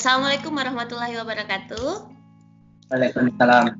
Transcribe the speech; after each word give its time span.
Assalamualaikum 0.00 0.56
warahmatullahi 0.56 1.12
wabarakatuh. 1.20 2.08
Waalaikumsalam. 2.88 3.76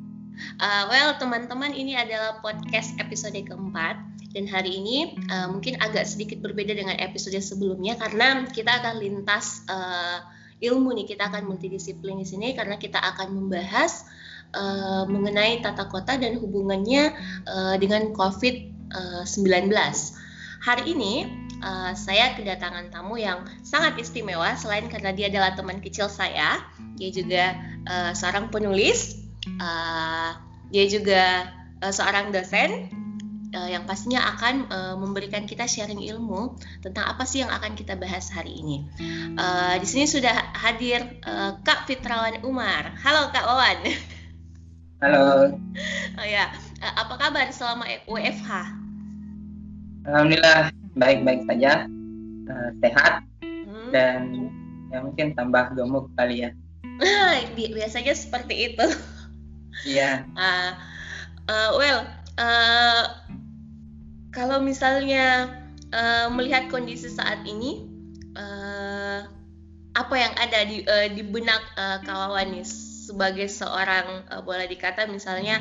Uh, 0.60 0.84
well, 0.92 1.16
teman-teman, 1.16 1.72
ini 1.72 1.96
adalah 1.96 2.44
podcast 2.44 2.92
episode 3.00 3.40
keempat 3.40 3.96
dan 4.36 4.44
hari 4.44 4.84
ini 4.84 5.16
uh, 5.32 5.48
mungkin 5.48 5.80
agak 5.80 6.04
sedikit 6.04 6.44
berbeda 6.44 6.76
dengan 6.76 7.00
episode 7.00 7.40
sebelumnya 7.40 7.96
karena 7.96 8.44
kita 8.52 8.68
akan 8.68 9.00
lintas 9.00 9.64
uh, 9.72 10.20
ilmu 10.60 10.92
nih, 10.92 11.08
kita 11.08 11.32
akan 11.32 11.48
multidisiplin 11.48 12.20
di 12.20 12.28
sini 12.28 12.52
karena 12.52 12.76
kita 12.76 13.00
akan 13.00 13.40
membahas 13.40 14.04
uh, 14.52 15.08
mengenai 15.08 15.64
tata 15.64 15.88
kota 15.88 16.20
dan 16.20 16.36
hubungannya 16.36 17.16
uh, 17.48 17.80
dengan 17.80 18.12
COVID-19. 18.12 19.72
Hari 20.68 20.84
ini 20.84 21.39
uh, 21.62 21.92
saya 21.96 22.34
kedatangan 22.36 22.92
tamu 22.92 23.20
yang 23.20 23.44
sangat 23.64 23.96
istimewa 24.00 24.56
selain 24.56 24.88
karena 24.88 25.12
dia 25.12 25.28
adalah 25.28 25.54
teman 25.54 25.78
kecil 25.80 26.08
saya, 26.08 26.60
dia 26.96 27.10
juga 27.12 27.56
uh, 27.86 28.12
seorang 28.16 28.48
penulis, 28.48 29.20
uh, 29.60 30.36
dia 30.72 30.84
juga 30.88 31.52
uh, 31.84 31.92
seorang 31.92 32.32
dosen 32.32 32.90
uh, 33.54 33.68
yang 33.68 33.84
pastinya 33.84 34.24
akan 34.36 34.54
uh, 34.70 34.94
memberikan 34.96 35.44
kita 35.44 35.68
sharing 35.68 36.00
ilmu 36.00 36.56
tentang 36.80 37.06
apa 37.06 37.22
sih 37.28 37.44
yang 37.44 37.52
akan 37.52 37.76
kita 37.76 37.94
bahas 37.96 38.32
hari 38.32 38.56
ini. 38.60 38.86
Uh, 39.36 39.76
di 39.78 39.86
sini 39.86 40.04
sudah 40.08 40.34
hadir 40.56 41.20
uh, 41.24 41.60
Kak 41.62 41.86
Fitrawan 41.86 42.42
Umar. 42.46 42.96
Halo 43.00 43.30
Kak 43.30 43.44
Wawan. 43.44 43.78
Halo. 45.00 45.56
oh 46.20 46.26
ya, 46.26 46.52
uh, 46.84 46.94
apa 47.04 47.14
kabar 47.16 47.48
selama 47.52 47.88
WFH? 48.04 48.50
Alhamdulillah 50.00 50.79
baik-baik 50.98 51.46
saja, 51.46 51.86
uh, 52.50 52.70
sehat 52.82 53.22
hmm. 53.42 53.90
dan 53.94 54.50
ya 54.90 54.98
mungkin 55.04 55.34
tambah 55.38 55.74
gemuk 55.74 56.10
kali 56.18 56.48
ya. 56.48 56.50
Biasanya 57.56 58.14
seperti 58.14 58.74
itu. 58.74 58.86
Iya. 59.86 60.26
Yeah. 60.26 60.36
Uh, 60.36 60.70
uh, 61.48 61.70
well, 61.78 62.00
uh, 62.36 63.04
kalau 64.34 64.62
misalnya 64.62 65.50
uh, 65.94 66.26
melihat 66.30 66.68
kondisi 66.68 67.08
saat 67.08 67.42
ini, 67.46 67.86
uh, 68.36 69.26
apa 69.98 70.14
yang 70.14 70.34
ada 70.38 70.60
di 70.66 70.86
uh, 70.86 71.08
di 71.10 71.22
benak 71.26 71.62
uh, 71.74 71.98
kawan 72.06 72.54
nih 72.54 72.66
sebagai 73.10 73.50
seorang 73.50 74.22
uh, 74.30 74.38
boleh 74.38 74.70
dikata 74.70 75.10
misalnya 75.10 75.58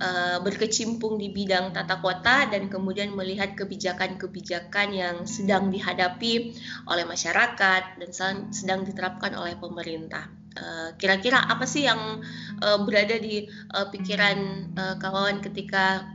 uh, 0.00 0.38
berkecimpung 0.44 1.16
di 1.16 1.32
bidang 1.32 1.72
tata 1.72 2.00
kota 2.00 2.48
dan 2.48 2.68
kemudian 2.68 3.12
melihat 3.16 3.56
kebijakan-kebijakan 3.56 4.88
yang 4.92 5.16
sedang 5.24 5.72
dihadapi 5.72 6.56
oleh 6.88 7.04
masyarakat 7.04 7.82
dan 8.00 8.10
sedang 8.52 8.84
diterapkan 8.84 9.32
oleh 9.36 9.56
pemerintah. 9.56 10.28
Eh, 10.56 10.88
kira-kira 10.96 11.36
apa 11.36 11.68
sih 11.68 11.84
yang 11.84 12.24
uh, 12.64 12.80
berada 12.80 13.20
di 13.20 13.44
pikiran 13.92 14.72
kawan 14.96 15.44
ketika 15.44 16.08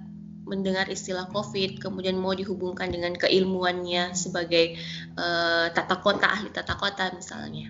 mendengar 0.49 0.89
istilah 0.89 1.29
COVID, 1.29 1.77
kemudian 1.77 2.17
mau 2.17 2.33
dihubungkan 2.33 2.89
dengan 2.89 3.13
keilmuannya 3.13 4.17
sebagai 4.17 4.75
tata 5.71 6.01
kota, 6.01 6.27
ahli 6.27 6.49
tata 6.49 6.73
kota 6.73 7.13
misalnya? 7.13 7.69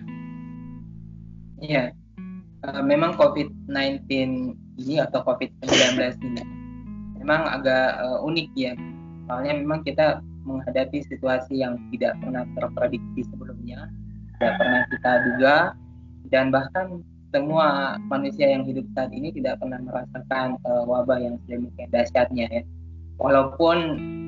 Iya, 1.60 1.94
uh, 2.66 2.82
memang 2.82 3.18
COVID-19 3.18 4.06
ini 4.78 4.96
atau 5.02 5.22
COVID-19 5.26 5.98
ini 6.22 6.42
memang 7.22 7.46
agak 7.46 8.02
uh, 8.02 8.18
unik 8.26 8.48
ya. 8.58 8.74
Soalnya 9.30 9.54
memang 9.62 9.86
kita 9.86 10.18
menghadapi 10.42 11.06
situasi 11.06 11.62
yang 11.62 11.78
tidak 11.94 12.18
pernah 12.18 12.42
terprediksi 12.58 13.22
sebelumnya, 13.30 13.86
tidak 14.38 14.54
pernah 14.58 14.82
kita 14.90 15.12
duga, 15.30 15.56
dan 16.34 16.50
bahkan 16.50 16.86
semua 17.30 17.96
manusia 18.10 18.50
yang 18.50 18.66
hidup 18.66 18.84
saat 18.92 19.14
ini 19.14 19.30
tidak 19.32 19.62
pernah 19.62 19.78
merasakan 19.80 20.58
uh, 20.66 20.84
wabah 20.84 21.22
yang 21.22 21.38
sedemikian 21.46 21.88
dahsyatnya 21.94 22.46
ya. 22.50 22.62
Walaupun 23.22 23.78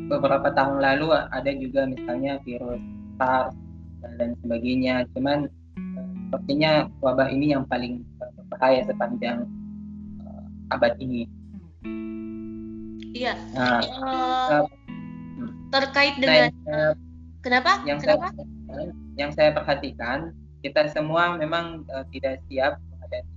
beberapa 0.07 0.55
tahun 0.55 0.79
lalu 0.79 1.13
ada 1.13 1.51
juga 1.59 1.91
misalnya 1.91 2.39
virus 2.47 2.81
SARS 3.19 3.53
dan 4.23 4.39
sebagainya, 4.47 5.05
cuman 5.19 5.51
sepertinya 6.31 6.87
wabah 7.03 7.29
ini 7.29 7.53
yang 7.53 7.67
paling 7.67 8.07
berbahaya 8.55 8.87
sepanjang 8.87 9.51
abad 10.71 10.95
ini. 11.03 11.27
Iya. 13.15 13.35
Nah, 13.55 13.83
uh, 13.83 14.67
terkait 15.71 16.15
dengan 16.19 16.51
nah, 16.67 16.95
kenapa? 17.43 17.83
Yang 17.87 17.99
kenapa? 18.07 18.27
saya 18.35 18.87
yang 19.15 19.31
saya 19.35 19.51
perhatikan 19.55 20.35
kita 20.67 20.91
semua 20.91 21.39
memang 21.39 21.87
uh, 21.95 22.03
tidak 22.11 22.43
siap 22.51 22.79
menghadapi 22.91 23.35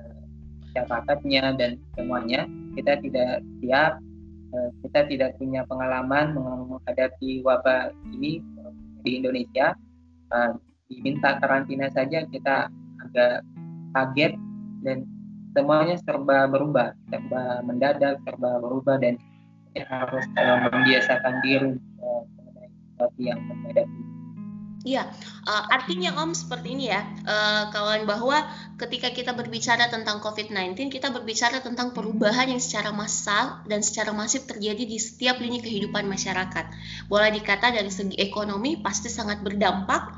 uh, 0.00 0.22
masyarakatnya 0.64 1.44
dan 1.60 1.70
semuanya 1.92 2.40
kita 2.72 2.96
tidak 3.04 3.44
siap 3.60 4.00
uh, 4.56 4.70
kita 4.86 5.00
tidak 5.12 5.30
punya 5.36 5.68
pengalaman 5.68 6.32
menghadapi 6.32 7.44
wabah 7.44 7.92
ini 8.16 8.40
di 9.04 9.20
Indonesia 9.20 9.76
uh, 10.32 10.56
diminta 10.88 11.36
karantina 11.36 11.92
saja 11.92 12.24
kita 12.24 12.72
agak 13.08 13.42
kaget 13.96 14.32
dan 14.84 15.08
semuanya 15.56 15.96
serba 16.04 16.46
berubah, 16.46 16.94
serba 17.08 17.64
mendadak, 17.64 18.20
serba 18.22 18.60
berubah 18.60 19.00
dan 19.00 19.16
harus 19.74 20.24
uh, 20.36 20.68
membiasakan 20.70 21.34
diri 21.42 21.72
uh, 22.02 23.10
yang 23.18 23.40
mendadak. 23.46 23.88
Iya, 24.86 25.10
uh, 25.42 25.64
artinya 25.74 26.14
Om 26.22 26.38
seperti 26.38 26.78
ini 26.78 26.86
ya, 26.86 27.02
uh, 27.26 27.66
kawan 27.74 28.06
bahwa 28.06 28.46
ketika 28.78 29.10
kita 29.10 29.34
berbicara 29.34 29.90
tentang 29.90 30.22
COVID-19, 30.22 30.86
kita 30.86 31.10
berbicara 31.10 31.58
tentang 31.58 31.90
perubahan 31.90 32.46
yang 32.46 32.62
secara 32.62 32.94
massal 32.94 33.66
dan 33.66 33.82
secara 33.82 34.14
masif 34.14 34.46
terjadi 34.46 34.86
di 34.86 35.02
setiap 35.02 35.42
lini 35.42 35.58
kehidupan 35.58 36.06
masyarakat. 36.06 36.70
Boleh 37.10 37.34
dikata 37.34 37.74
dari 37.74 37.90
segi 37.90 38.16
ekonomi 38.22 38.78
pasti 38.78 39.10
sangat 39.10 39.42
berdampak, 39.42 40.14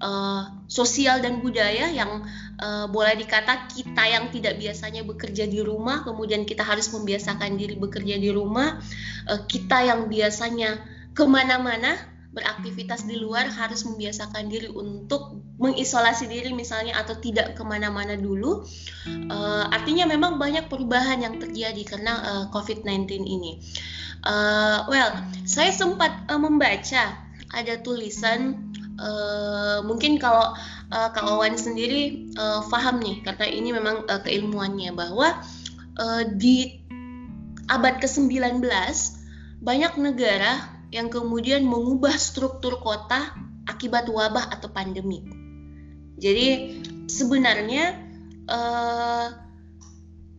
uh, 0.00 0.64
sosial 0.66 1.20
dan 1.20 1.38
budaya 1.44 1.90
yang 1.90 2.24
uh, 2.58 2.86
boleh 2.90 3.14
dikata 3.18 3.70
kita 3.70 4.04
yang 4.08 4.30
tidak 4.32 4.58
biasanya 4.58 5.06
bekerja 5.06 5.44
di 5.46 5.60
rumah 5.60 6.02
kemudian 6.02 6.42
kita 6.48 6.62
harus 6.66 6.90
membiasakan 6.90 7.58
diri 7.58 7.76
bekerja 7.78 8.16
di 8.18 8.30
rumah 8.32 8.80
uh, 9.28 9.40
kita 9.46 9.86
yang 9.86 10.06
biasanya 10.10 10.82
ke 11.14 11.22
mana-mana 11.26 12.14
beraktivitas 12.34 13.06
di 13.06 13.14
luar 13.14 13.46
harus 13.46 13.86
membiasakan 13.86 14.50
diri 14.50 14.66
untuk 14.66 15.38
mengisolasi 15.62 16.26
diri 16.26 16.50
misalnya 16.50 16.98
atau 16.98 17.14
tidak 17.22 17.54
ke 17.54 17.62
mana-mana 17.62 18.18
dulu. 18.18 18.66
Uh, 19.06 19.64
artinya 19.70 20.10
memang 20.10 20.36
banyak 20.42 20.66
perubahan 20.66 21.22
yang 21.22 21.38
terjadi 21.38 21.78
karena 21.86 22.12
uh, 22.26 22.44
COVID-19 22.50 23.22
ini. 23.22 23.62
Uh, 24.26 24.82
well 24.90 25.14
saya 25.46 25.70
sempat 25.70 26.26
uh, 26.26 26.40
membaca 26.42 27.22
ada 27.54 27.74
tulisan 27.78 28.73
uh, 28.98 29.78
mungkin 29.86 30.18
kalau 30.18 30.54
uh, 30.90 31.08
Kak 31.10 31.24
Wawan 31.24 31.58
sendiri 31.58 32.30
uh, 32.38 32.62
paham 32.68 33.00
nih 33.02 33.22
karena 33.22 33.46
ini 33.48 33.70
memang 33.74 34.06
uh, 34.06 34.20
keilmuannya 34.22 34.94
bahwa 34.94 35.40
uh, 35.98 36.22
di 36.26 36.82
abad 37.70 37.98
ke-19 38.02 38.60
banyak 39.64 39.92
negara 39.96 40.74
yang 40.92 41.08
kemudian 41.08 41.64
mengubah 41.64 42.14
struktur 42.14 42.78
kota 42.78 43.34
akibat 43.64 44.06
wabah 44.06 44.52
atau 44.52 44.68
pandemi. 44.68 45.24
Jadi 46.20 46.78
sebenarnya 47.08 47.98
uh, 48.46 49.26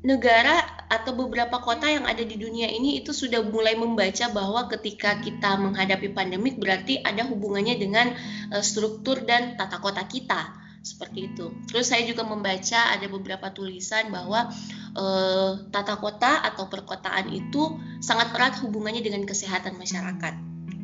negara 0.05 0.61
atau 0.85 1.17
beberapa 1.17 1.57
kota 1.61 1.89
yang 1.89 2.05
ada 2.05 2.21
di 2.21 2.37
dunia 2.37 2.69
ini 2.69 3.01
itu 3.01 3.09
sudah 3.09 3.41
mulai 3.41 3.73
membaca 3.73 4.29
bahwa 4.29 4.69
ketika 4.69 5.17
kita 5.17 5.57
menghadapi 5.57 6.13
pandemik 6.13 6.61
berarti 6.61 7.01
ada 7.01 7.25
hubungannya 7.25 7.75
dengan 7.81 8.13
uh, 8.53 8.61
struktur 8.61 9.25
dan 9.25 9.57
tata 9.57 9.81
kota 9.81 10.05
kita 10.05 10.65
seperti 10.85 11.33
itu. 11.33 11.49
Terus 11.65 11.89
saya 11.89 12.05
juga 12.05 12.21
membaca 12.21 12.93
ada 12.93 13.09
beberapa 13.09 13.49
tulisan 13.49 14.13
bahwa 14.13 14.53
uh, 14.93 15.65
tata 15.73 15.97
kota 15.97 16.45
atau 16.45 16.69
perkotaan 16.69 17.33
itu 17.33 17.81
sangat 18.05 18.29
erat 18.37 18.61
hubungannya 18.61 19.01
dengan 19.01 19.25
kesehatan 19.25 19.81
masyarakat. 19.81 20.33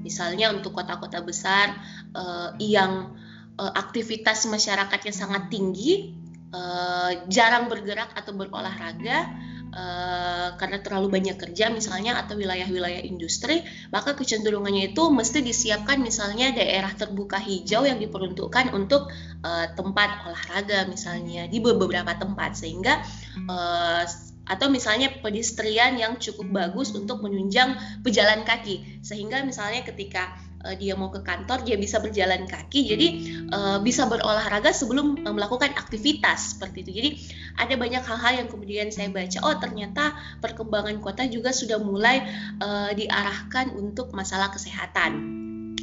Misalnya 0.01 0.49
untuk 0.49 0.73
kota-kota 0.73 1.21
besar 1.21 1.77
uh, 2.17 2.57
yang 2.57 3.13
uh, 3.61 3.73
aktivitas 3.77 4.49
masyarakatnya 4.49 5.13
sangat 5.13 5.53
tinggi, 5.53 6.17
uh, 6.49 7.29
jarang 7.29 7.69
bergerak 7.69 8.09
atau 8.17 8.33
berolahraga, 8.33 9.29
Uh, 9.71 10.51
karena 10.59 10.83
terlalu 10.83 11.15
banyak 11.15 11.39
kerja 11.39 11.71
misalnya 11.71 12.19
atau 12.19 12.35
wilayah-wilayah 12.35 13.07
industri 13.07 13.63
maka 13.87 14.19
kecenderungannya 14.19 14.91
itu 14.91 15.07
mesti 15.07 15.39
disiapkan 15.39 15.95
misalnya 16.03 16.51
daerah 16.51 16.91
terbuka 16.91 17.39
hijau 17.39 17.87
yang 17.87 17.95
diperuntukkan 17.95 18.75
untuk 18.75 19.07
uh, 19.47 19.67
tempat 19.71 20.27
olahraga 20.27 20.91
misalnya 20.91 21.47
di 21.47 21.63
beberapa 21.63 22.11
tempat. 22.19 22.59
Sehingga 22.59 22.99
uh, 23.47 24.03
atau 24.51 24.67
misalnya 24.67 25.07
pedestrian 25.23 25.95
yang 25.95 26.19
cukup 26.19 26.51
bagus 26.51 26.91
untuk 26.91 27.23
menunjang 27.23 27.79
pejalan 28.03 28.43
kaki. 28.43 28.99
Sehingga 28.99 29.39
misalnya 29.47 29.87
ketika 29.87 30.35
uh, 30.63 30.75
dia 30.77 30.93
mau 30.93 31.09
ke 31.09 31.21
kantor 31.25 31.65
dia 31.65 31.75
bisa 31.75 31.97
berjalan 31.99 32.45
kaki 32.45 32.79
jadi 32.87 33.07
uh, 33.51 33.77
bisa 33.81 34.05
berolahraga 34.07 34.71
sebelum 34.71 35.25
uh, 35.25 35.33
melakukan 35.33 35.73
aktivitas 35.75 36.57
seperti 36.57 36.85
itu. 36.87 36.91
Jadi 36.97 37.09
ada 37.57 37.73
banyak 37.75 38.03
hal-hal 38.03 38.33
yang 38.45 38.47
kemudian 38.47 38.87
saya 38.89 39.11
baca 39.11 39.39
oh 39.43 39.55
ternyata 39.59 40.15
perkembangan 40.39 40.97
kota 41.03 41.27
juga 41.27 41.51
sudah 41.51 41.81
mulai 41.81 42.23
uh, 42.61 42.91
diarahkan 42.93 43.73
untuk 43.75 44.13
masalah 44.15 44.49
kesehatan. 44.53 45.41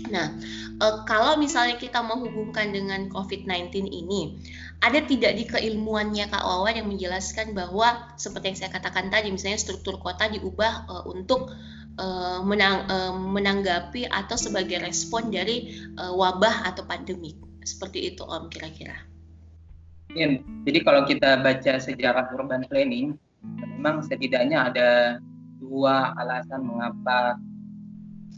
Nah, 0.08 0.32
uh, 0.80 1.04
kalau 1.04 1.36
misalnya 1.36 1.76
kita 1.76 2.00
menghubungkan 2.00 2.72
dengan 2.72 3.10
COVID-19 3.12 3.90
ini, 3.90 4.40
ada 4.80 5.04
tidak 5.04 5.32
di 5.36 5.44
keilmuannya 5.44 6.30
Kak 6.32 6.42
Wawan 6.42 6.80
yang 6.80 6.88
menjelaskan 6.88 7.52
bahwa 7.52 8.14
seperti 8.16 8.54
yang 8.54 8.58
saya 8.58 8.70
katakan 8.72 9.12
tadi, 9.12 9.28
misalnya 9.28 9.60
struktur 9.60 10.00
kota 10.00 10.30
diubah 10.30 10.88
uh, 10.88 11.04
untuk 11.10 11.52
uh, 11.98 12.40
menang, 12.46 12.86
uh, 12.88 13.12
menanggapi 13.12 14.08
atau 14.08 14.38
sebagai 14.38 14.80
respon 14.80 15.28
dari 15.34 15.74
uh, 15.98 16.14
wabah 16.14 16.70
atau 16.72 16.86
pandemi. 16.86 17.34
Seperti 17.66 18.14
itu 18.14 18.24
Om 18.24 18.48
kira-kira. 18.48 18.96
Ya, 20.16 20.40
jadi 20.64 20.78
kalau 20.80 21.04
kita 21.04 21.44
baca 21.44 21.72
sejarah 21.76 22.32
urban 22.32 22.64
planning, 22.72 23.12
memang 23.44 24.00
setidaknya 24.00 24.72
ada 24.72 24.88
dua 25.60 26.16
alasan 26.16 26.64
mengapa 26.64 27.36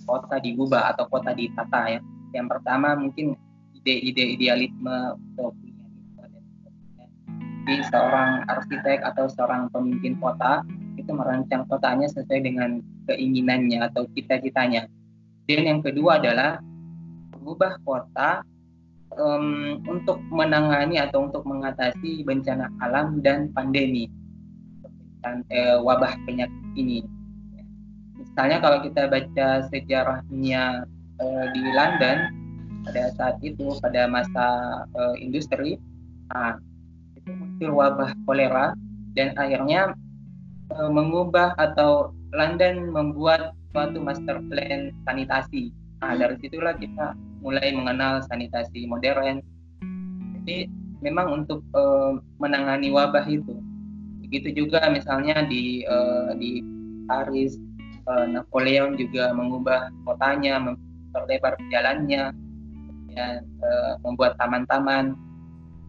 kota 0.03 0.43
diubah 0.43 0.91
atau 0.97 1.07
kota 1.07 1.31
ditata 1.31 1.95
ya. 1.95 2.01
Yang 2.35 2.47
pertama 2.59 2.99
mungkin 2.99 3.39
ide-ide 3.79 4.35
idealisme 4.35 5.15
jadi 7.71 7.87
seorang 7.87 8.51
arsitek 8.51 8.99
atau 9.07 9.31
seorang 9.31 9.71
pemimpin 9.71 10.19
kota 10.19 10.67
itu 10.99 11.07
merancang 11.15 11.63
kotanya 11.71 12.11
sesuai 12.11 12.43
dengan 12.43 12.83
keinginannya 13.11 13.91
atau 13.91 14.07
cita-citanya. 14.15 14.87
Dan 15.51 15.67
yang 15.67 15.81
kedua 15.83 16.23
adalah 16.23 16.63
mengubah 17.35 17.75
kota 17.83 18.47
um, 19.19 19.81
untuk 19.91 20.23
menangani 20.31 21.03
atau 21.03 21.27
untuk 21.27 21.43
mengatasi 21.43 22.23
bencana 22.23 22.71
alam 22.79 23.19
dan 23.25 23.51
pandemi 23.51 24.07
dan 25.21 25.45
eh, 25.53 25.77
wabah 25.81 26.17
penyakit 26.25 26.65
ini 26.77 27.05
misalnya 28.17 28.61
kalau 28.61 28.79
kita 28.85 29.09
baca 29.09 29.49
sejarahnya 29.69 30.85
uh, 31.21 31.45
di 31.53 31.63
London 31.73 32.19
pada 32.89 33.13
saat 33.17 33.37
itu 33.45 33.77
pada 33.85 34.09
masa 34.09 34.47
uh, 34.97 35.17
industri 35.21 35.77
nah, 36.33 36.57
itu 37.17 37.31
muncul 37.33 37.71
wabah 37.81 38.13
kolera 38.25 38.73
dan 39.17 39.37
akhirnya 39.37 39.93
uh, 40.73 40.91
mengubah 40.93 41.53
atau 41.57 42.13
London 42.35 42.95
membuat 42.95 43.55
suatu 43.75 43.99
master 43.99 44.39
plan 44.51 44.95
sanitasi. 45.07 45.75
Nah 46.01 46.17
dari 46.17 46.37
situlah 46.41 46.75
kita 46.79 47.15
mulai 47.43 47.75
mengenal 47.75 48.23
sanitasi 48.27 48.87
modern. 48.87 49.43
Jadi 50.41 50.71
memang 51.01 51.45
untuk 51.45 51.65
uh, 51.77 52.21
menangani 52.41 52.93
wabah 52.93 53.25
itu 53.29 53.57
begitu 54.31 54.63
juga 54.63 54.87
misalnya 54.95 55.43
di 55.43 55.83
uh, 55.91 56.31
di 56.39 56.63
Paris 57.11 57.59
uh, 58.07 58.31
Napoleon 58.31 58.95
juga 58.95 59.35
mengubah 59.35 59.91
kotanya, 60.07 60.63
memperlebar 60.63 61.59
jalannya, 61.75 62.31
ya, 63.11 63.27
uh, 63.43 63.93
membuat 64.07 64.39
taman-taman, 64.39 65.19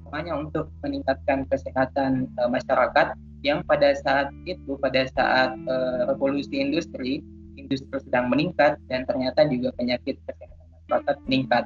semuanya 0.01 0.33
untuk 0.41 0.73
meningkatkan 0.81 1.45
kesehatan 1.53 2.25
uh, 2.41 2.49
masyarakat 2.49 3.13
yang 3.41 3.65
pada 3.65 3.93
saat 3.97 4.29
itu, 4.45 4.77
pada 4.77 5.09
saat 5.17 5.57
uh, 5.65 6.13
revolusi 6.13 6.61
industri, 6.61 7.25
industri 7.57 7.97
sedang 8.05 8.29
meningkat 8.29 8.77
dan 8.89 9.05
ternyata 9.09 9.49
juga 9.49 9.73
penyakit 9.77 10.17
kesehatan 10.29 10.67
masyarakat 10.77 11.15
meningkat, 11.25 11.63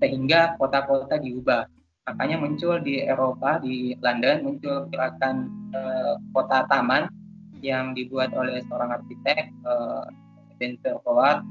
sehingga 0.00 0.40
kota-kota 0.56 1.20
diubah. 1.20 1.68
Makanya 2.08 2.40
muncul 2.40 2.80
di 2.80 3.04
Eropa, 3.04 3.60
di 3.60 3.92
London, 4.00 4.40
muncul 4.40 4.88
gerakan 4.88 5.52
uh, 5.76 6.16
kota 6.32 6.64
taman 6.72 7.12
yang 7.60 7.92
dibuat 7.92 8.32
oleh 8.32 8.64
seorang 8.70 8.96
arsitek 8.96 9.52
uh, 9.68 10.08
Howard 11.06 11.46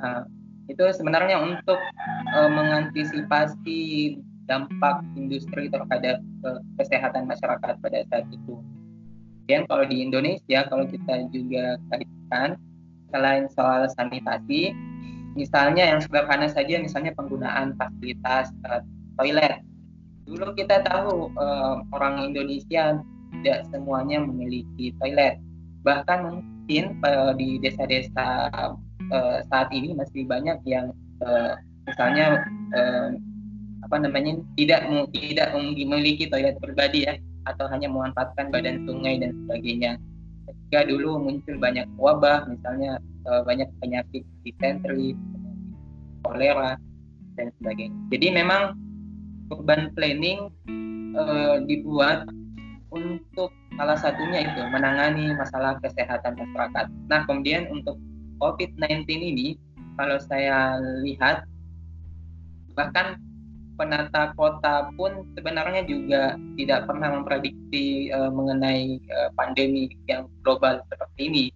uh, 0.00 0.24
itu 0.70 0.84
sebenarnya 0.94 1.36
untuk 1.36 1.76
uh, 2.32 2.48
mengantisipasi 2.48 4.16
dampak 4.48 5.04
industri 5.18 5.68
terhadap 5.68 6.22
uh, 6.46 6.60
kesehatan 6.80 7.28
masyarakat 7.28 7.74
pada 7.82 7.98
saat 8.08 8.24
itu. 8.32 8.56
Dan 9.52 9.68
kalau 9.68 9.84
di 9.84 10.00
Indonesia 10.00 10.64
kalau 10.72 10.88
kita 10.88 11.28
juga 11.28 11.76
kaitkan 11.92 12.56
selain 13.12 13.44
soal 13.52 13.84
sanitasi, 13.92 14.72
misalnya 15.36 15.92
yang 15.92 16.00
sederhana 16.00 16.48
saja 16.48 16.80
misalnya 16.80 17.12
penggunaan 17.12 17.76
fasilitas 17.76 18.48
uh, 18.64 18.80
toilet. 19.20 19.60
Dulu 20.24 20.56
kita 20.56 20.80
tahu 20.88 21.28
uh, 21.36 21.84
orang 21.92 22.32
Indonesia 22.32 22.96
tidak 23.36 23.68
semuanya 23.68 24.24
memiliki 24.24 24.96
toilet. 24.96 25.36
Bahkan 25.84 26.18
mungkin 26.24 26.96
uh, 27.04 27.36
di 27.36 27.60
desa-desa 27.60 28.48
uh, 29.12 29.38
saat 29.52 29.68
ini 29.76 29.92
masih 29.92 30.24
banyak 30.24 30.56
yang 30.64 30.96
uh, 31.20 31.60
misalnya 31.84 32.48
uh, 32.72 33.12
apa 33.84 33.96
namanya 34.00 34.40
tidak 34.56 34.88
tidak 35.12 35.52
memiliki 35.52 36.24
toilet 36.32 36.56
pribadi 36.56 37.04
ya 37.04 37.20
atau 37.46 37.66
hanya 37.70 37.90
memanfaatkan 37.90 38.50
badan 38.54 38.84
sungai 38.86 39.18
dan 39.18 39.34
sebagainya. 39.44 39.98
Ketika 40.46 40.90
dulu 40.90 41.22
muncul 41.22 41.56
banyak 41.58 41.86
wabah, 41.98 42.46
misalnya 42.50 42.98
uh, 43.26 43.42
banyak 43.46 43.70
penyakit 43.78 44.22
disentri, 44.42 45.14
kolera 46.26 46.78
dan 47.38 47.48
sebagainya. 47.60 47.94
Jadi 48.10 48.26
memang 48.34 48.74
urban 49.52 49.92
planning 49.94 50.50
uh, 51.14 51.62
dibuat 51.66 52.26
untuk 52.92 53.50
salah 53.76 53.96
satunya 53.96 54.44
itu 54.44 54.60
menangani 54.68 55.32
masalah 55.32 55.80
kesehatan 55.80 56.36
masyarakat. 56.36 56.86
Nah, 57.08 57.24
kemudian 57.24 57.68
untuk 57.72 57.96
COVID-19 58.36 59.08
ini, 59.08 59.48
kalau 59.96 60.20
saya 60.20 60.76
lihat, 61.00 61.44
bahkan 62.76 63.16
penata 63.82 64.30
kota 64.38 64.94
pun 64.94 65.26
sebenarnya 65.34 65.82
juga 65.82 66.38
tidak 66.54 66.86
pernah 66.86 67.18
memprediksi 67.18 68.14
uh, 68.14 68.30
mengenai 68.30 69.02
uh, 69.10 69.34
pandemi 69.34 69.90
yang 70.06 70.30
global 70.46 70.78
seperti 70.86 71.20
ini. 71.26 71.46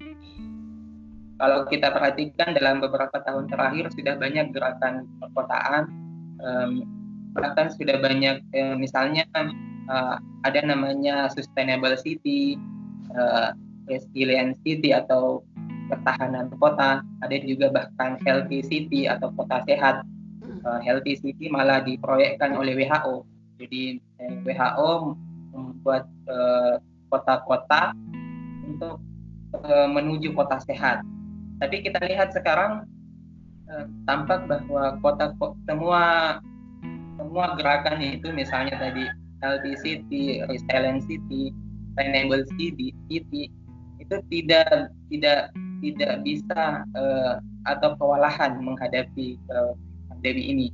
Kalau 1.38 1.62
kita 1.70 1.94
perhatikan 1.94 2.58
dalam 2.58 2.82
beberapa 2.82 3.23
tahun 3.23 3.46
terakhir 3.46 3.94
sudah 3.94 4.19
banyak 4.19 4.50
gerakan 4.50 5.06
perkotaan, 5.23 5.87
um, 6.42 6.83
bahkan 7.38 7.71
sudah 7.71 8.02
banyak 8.02 8.42
uh, 8.59 8.75
misalnya 8.75 9.23
uh, 9.87 10.18
ada 10.42 10.61
namanya 10.66 11.30
sustainable 11.30 11.95
city, 11.95 12.59
uh, 13.14 13.54
resilient 13.87 14.59
city 14.66 14.90
atau 14.90 15.47
ketahanan 15.87 16.50
kota, 16.59 17.06
ada 17.23 17.37
juga 17.47 17.71
bahkan 17.71 18.18
healthy 18.26 18.64
city 18.66 19.06
atau 19.06 19.30
kota 19.38 19.62
sehat. 19.71 20.02
Uh, 20.66 20.82
healthy 20.82 21.14
city 21.14 21.46
malah 21.46 21.78
diproyekkan 21.87 22.58
oleh 22.58 22.75
WHO. 22.75 23.23
Jadi 23.62 24.02
eh, 24.18 24.35
WHO 24.42 25.14
membuat 25.54 26.11
kota-kota 27.06 27.94
uh, 27.94 28.66
untuk 28.66 28.99
uh, 29.62 29.88
menuju 29.88 30.35
kota 30.35 30.58
sehat. 30.66 31.06
Tapi 31.62 31.87
kita 31.87 32.02
lihat 32.11 32.35
sekarang 32.35 32.85
tampak 34.06 34.46
bahwa 34.46 34.99
kota 35.02 35.35
semua 35.66 36.02
semua 37.18 37.54
gerakan 37.58 37.99
itu 37.99 38.30
misalnya 38.30 38.78
tadi 38.78 39.06
healthy 39.42 39.75
city, 39.80 40.42
resilient 40.46 41.02
city, 41.06 41.50
sustainable 41.94 42.44
city, 42.58 42.92
city 43.08 43.49
itu 44.02 44.16
tidak 44.30 44.92
tidak 45.08 45.40
tidak 45.80 46.14
bisa 46.23 46.85
uh, 46.94 47.40
atau 47.64 47.96
kewalahan 47.96 48.61
menghadapi 48.61 49.40
uh, 49.49 49.73
pandemi 50.18 50.44
ini. 50.52 50.66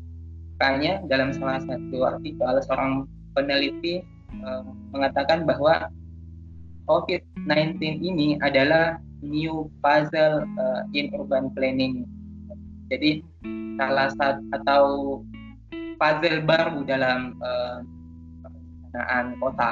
Makanya 0.59 1.03
dalam 1.11 1.35
salah 1.35 1.59
satu 1.67 2.07
artikel 2.07 2.55
seorang 2.63 3.11
peneliti 3.35 4.07
uh, 4.47 4.63
mengatakan 4.95 5.43
bahwa 5.43 5.91
COVID-19 6.87 7.79
ini 8.03 8.39
adalah 8.43 9.03
new 9.23 9.71
puzzle 9.83 10.47
uh, 10.59 10.83
in 10.95 11.11
urban 11.15 11.51
planning. 11.55 12.07
Jadi 12.91 13.23
salah 13.79 14.11
satu 14.15 14.43
atau 14.55 14.85
puzzle 15.99 16.43
baru 16.47 16.83
dalam 16.87 17.39
uh, 17.43 17.83
perencanaan 18.43 19.27
kota. 19.39 19.71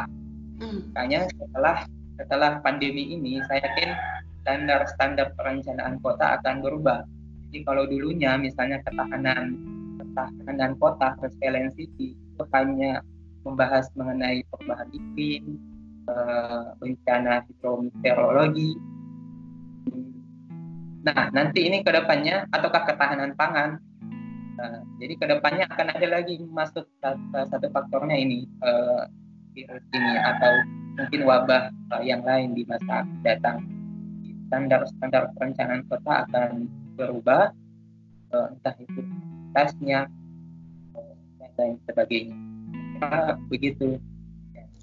Hmm. 0.61 0.81
Makanya 0.95 1.27
setelah 1.35 1.77
setelah 2.21 2.61
pandemi 2.61 3.17
ini, 3.17 3.41
saya 3.49 3.65
yakin 3.65 3.91
standar-standar 4.45 5.33
perencanaan 5.37 6.01
kota 6.01 6.41
akan 6.41 6.61
berubah. 6.61 7.05
Jadi 7.51 7.67
kalau 7.67 7.85
dulunya 7.91 8.39
misalnya 8.39 8.79
ketahanan 8.87 9.59
ketahanan 9.99 10.79
kota 10.79 11.19
resiliency 11.19 11.91
itu 11.91 12.43
hanya 12.55 13.03
membahas 13.43 13.91
mengenai 13.99 14.47
perubahan 14.49 14.87
iklim, 14.95 15.59
eh, 16.07 16.67
bencana 16.79 17.43
hidrometeorologi. 17.51 18.79
Nah, 21.01 21.33
nanti 21.35 21.67
ini 21.67 21.83
ke 21.83 21.91
depannya 21.91 22.47
ataukah 22.55 22.87
ketahanan 22.87 23.35
pangan 23.35 23.81
Nah, 24.61 24.85
jadi 25.01 25.15
ke 25.17 25.25
depannya 25.25 25.65
akan 25.73 25.89
ada 25.97 26.09
lagi 26.21 26.37
masuk 26.53 26.85
satu 27.01 27.67
faktornya 27.73 28.13
ini 28.13 28.45
uh, 28.61 29.09
virus 29.57 29.81
ini 29.97 30.13
atau 30.21 30.53
mungkin 31.01 31.21
wabah 31.25 31.73
uh, 31.97 32.03
yang 32.05 32.21
lain 32.29 32.53
di 32.53 32.69
masa 32.69 33.09
datang. 33.25 33.65
Standar-standar 34.53 35.33
perencanaan 35.33 35.89
kota 35.89 36.29
akan 36.29 36.69
berubah, 37.01 37.57
uh, 38.37 38.47
entah 38.53 38.77
itu 38.77 39.01
tasnya 39.57 40.07
dan 41.41 41.51
lain 41.57 41.77
sebagainya. 41.89 42.37
Nah, 43.01 43.41
begitu. 43.49 43.97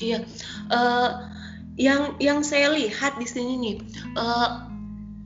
Iya, 0.01 0.25
uh, 0.73 1.29
yang 1.77 2.17
yang 2.17 2.41
saya 2.41 2.73
lihat 2.73 3.21
di 3.21 3.29
sini 3.29 3.53
nih, 3.61 3.75
uh, 4.17 4.65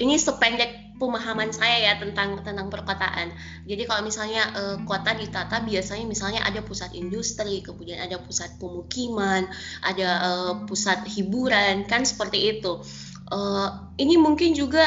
ini 0.04 0.20
sependek 0.20 0.82
pemahaman 1.02 1.50
saya 1.50 1.82
ya 1.82 1.94
tentang 1.98 2.46
tentang 2.46 2.70
perkotaan. 2.70 3.34
Jadi 3.66 3.90
kalau 3.90 4.06
misalnya 4.06 4.54
uh, 4.54 4.78
kota 4.86 5.18
ditata 5.18 5.66
biasanya 5.66 6.06
misalnya 6.06 6.46
ada 6.46 6.62
pusat 6.62 6.94
industri, 6.94 7.66
kemudian 7.66 7.98
ada 7.98 8.22
pusat 8.22 8.54
pemukiman, 8.62 9.50
ada 9.82 10.10
uh, 10.22 10.54
pusat 10.70 11.02
hiburan, 11.10 11.90
kan 11.90 12.06
seperti 12.06 12.60
itu. 12.60 12.86
Uh, 13.32 13.90
ini 13.98 14.20
mungkin 14.20 14.54
juga 14.54 14.86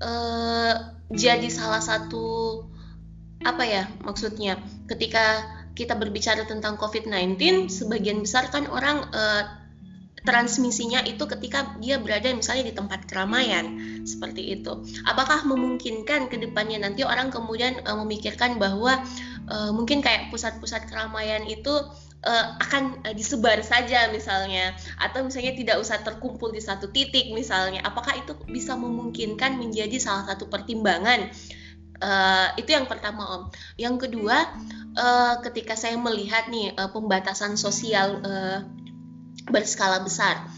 uh, 0.00 0.99
jadi 1.10 1.50
salah 1.50 1.82
satu 1.82 2.62
apa 3.42 3.64
ya 3.66 3.84
maksudnya 4.04 4.60
ketika 4.86 5.42
kita 5.74 5.96
berbicara 5.96 6.44
tentang 6.44 6.76
COVID-19 6.76 7.70
sebagian 7.72 8.20
besar 8.20 8.52
kan 8.52 8.68
orang 8.68 9.06
uh, 9.10 9.44
transmisinya 10.20 11.00
itu 11.08 11.24
ketika 11.24 11.80
dia 11.80 11.96
berada 11.96 12.28
misalnya 12.36 12.68
di 12.68 12.74
tempat 12.76 13.08
keramaian 13.08 13.80
seperti 14.04 14.60
itu. 14.60 14.84
Apakah 15.08 15.48
memungkinkan 15.48 16.28
ke 16.28 16.36
depannya 16.36 16.84
nanti 16.84 17.00
orang 17.08 17.32
kemudian 17.32 17.80
uh, 17.88 17.96
memikirkan 18.04 18.60
bahwa 18.60 19.00
uh, 19.48 19.72
mungkin 19.72 20.04
kayak 20.04 20.28
pusat-pusat 20.28 20.92
keramaian 20.92 21.48
itu 21.48 21.72
uh, 22.24 22.56
akan 22.60 23.04
uh, 23.04 23.14
disebar 23.16 23.60
saja 23.64 24.08
misalnya 24.12 24.76
atau 25.00 25.24
misalnya 25.24 25.56
tidak 25.56 25.76
usah 25.80 26.00
terkumpul 26.04 26.52
di 26.52 26.60
satu 26.60 26.92
titik 26.92 27.32
misalnya. 27.32 27.80
Apakah 27.84 28.20
itu 28.20 28.36
bisa 28.48 28.76
memungkinkan 28.76 29.56
menjadi 29.56 29.96
salah 30.00 30.28
satu 30.28 30.48
pertimbangan? 30.48 31.32
Uh, 32.00 32.48
itu 32.56 32.72
yang 32.72 32.88
pertama 32.88 33.28
Om. 33.28 33.42
Yang 33.76 34.08
kedua, 34.08 34.48
uh, 34.96 35.34
ketika 35.44 35.76
saya 35.76 36.00
melihat 36.00 36.48
nih 36.48 36.72
uh, 36.72 36.88
pembatasan 36.88 37.60
sosial 37.60 38.24
uh, 38.24 38.64
berskala 39.48 40.00
besar. 40.00 40.48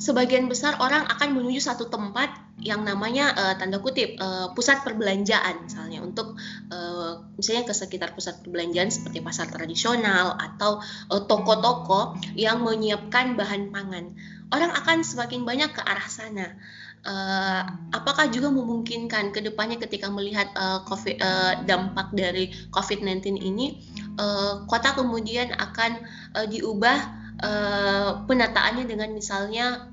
Sebagian 0.00 0.48
besar 0.48 0.80
orang 0.80 1.04
akan 1.12 1.36
menuju 1.36 1.60
satu 1.60 1.92
tempat 1.92 2.32
yang 2.56 2.88
namanya 2.88 3.36
uh, 3.36 3.54
tanda 3.60 3.84
kutip 3.84 4.16
uh, 4.16 4.48
pusat 4.56 4.80
perbelanjaan 4.80 5.68
misalnya 5.68 6.00
untuk 6.00 6.40
uh, 6.72 7.20
misalnya 7.36 7.68
ke 7.68 7.76
sekitar 7.76 8.16
pusat 8.16 8.40
perbelanjaan 8.40 8.88
seperti 8.88 9.20
pasar 9.20 9.52
tradisional 9.52 10.40
atau 10.40 10.80
toko-toko 11.28 12.16
uh, 12.16 12.32
yang 12.32 12.64
menyiapkan 12.64 13.36
bahan 13.36 13.68
pangan. 13.68 14.16
Orang 14.48 14.72
akan 14.72 15.04
semakin 15.04 15.44
banyak 15.44 15.68
ke 15.76 15.84
arah 15.84 16.08
sana. 16.08 16.56
Uh, 17.00 17.64
apakah 17.92 18.32
juga 18.32 18.48
memungkinkan 18.48 19.36
ke 19.36 19.44
depannya 19.44 19.76
ketika 19.80 20.08
melihat 20.08 20.48
uh, 20.56 20.80
COVID, 20.88 21.16
uh, 21.20 21.54
dampak 21.68 22.12
dari 22.16 22.52
COVID-19 22.72 23.36
ini, 23.36 23.84
uh, 24.16 24.64
kota 24.64 24.96
kemudian 24.96 25.52
akan 25.56 26.00
uh, 26.36 26.44
diubah 26.48 26.98
uh, 27.40 28.10
penataannya 28.28 28.84
dengan 28.84 29.16
misalnya 29.16 29.89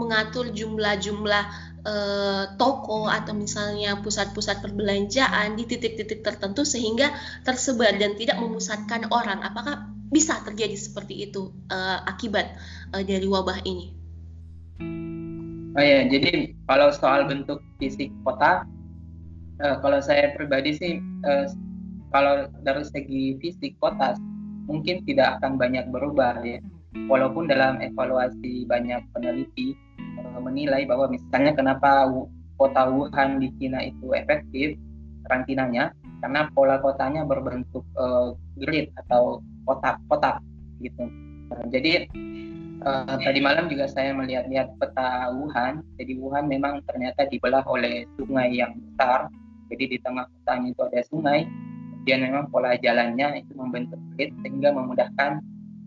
mengatur 0.00 0.48
jumlah-jumlah 0.48 1.44
uh, 1.84 2.44
toko 2.56 3.12
atau 3.12 3.36
misalnya 3.36 4.00
pusat-pusat 4.00 4.64
perbelanjaan 4.64 5.60
di 5.60 5.68
titik-titik 5.68 6.24
tertentu 6.24 6.64
sehingga 6.64 7.12
tersebar 7.44 7.92
dan 8.00 8.16
tidak 8.16 8.40
memusatkan 8.40 9.04
orang. 9.12 9.44
Apakah 9.44 9.92
bisa 10.08 10.40
terjadi 10.42 10.74
seperti 10.74 11.28
itu 11.28 11.52
uh, 11.68 12.00
akibat 12.08 12.56
uh, 12.96 13.04
dari 13.04 13.28
wabah 13.28 13.60
ini? 13.68 13.92
Oh 15.76 15.84
ya, 15.84 16.02
jadi 16.08 16.56
kalau 16.66 16.90
soal 16.90 17.30
bentuk 17.30 17.62
fisik 17.78 18.10
kota, 18.26 18.66
uh, 19.62 19.76
kalau 19.84 20.02
saya 20.02 20.34
pribadi 20.34 20.74
sih, 20.74 20.98
uh, 21.22 21.46
kalau 22.10 22.50
dari 22.66 22.82
segi 22.82 23.38
fisik 23.38 23.78
kota 23.78 24.18
mungkin 24.66 25.02
tidak 25.06 25.38
akan 25.38 25.58
banyak 25.58 25.86
berubah 25.90 26.42
ya 26.42 26.58
walaupun 27.06 27.46
dalam 27.46 27.78
evaluasi 27.78 28.66
banyak 28.66 29.02
peneliti 29.14 29.78
menilai 30.40 30.88
bahwa 30.88 31.12
misalnya 31.12 31.52
kenapa 31.52 32.08
kota 32.56 32.88
Wuhan 32.88 33.40
di 33.40 33.48
Cina 33.56 33.84
itu 33.84 34.12
efektif 34.12 34.76
karantinanya 35.24 35.94
karena 36.20 36.48
pola 36.52 36.76
kotanya 36.80 37.24
berbentuk 37.24 37.84
uh, 37.96 38.36
grid 38.60 38.92
atau 39.06 39.40
kotak-kotak 39.64 40.44
gitu. 40.84 41.08
Uh, 41.52 41.64
jadi 41.72 42.04
uh, 42.84 43.16
tadi 43.16 43.40
malam 43.40 43.68
juga 43.72 43.88
saya 43.88 44.12
melihat-lihat 44.12 44.76
peta 44.76 45.32
Wuhan. 45.32 45.80
Jadi 45.96 46.20
Wuhan 46.20 46.48
memang 46.48 46.84
ternyata 46.84 47.24
dibelah 47.28 47.64
oleh 47.64 48.04
sungai 48.20 48.52
yang 48.52 48.76
besar. 48.76 49.32
Jadi 49.72 49.96
di 49.96 49.98
tengah 50.02 50.28
kotanya 50.28 50.68
itu 50.72 50.82
ada 50.84 51.00
sungai. 51.08 51.40
Kemudian 52.00 52.20
memang 52.24 52.44
pola 52.48 52.76
jalannya 52.80 53.44
itu 53.44 53.52
membentuk 53.56 54.00
grid 54.16 54.32
sehingga 54.40 54.72
memudahkan 54.72 55.40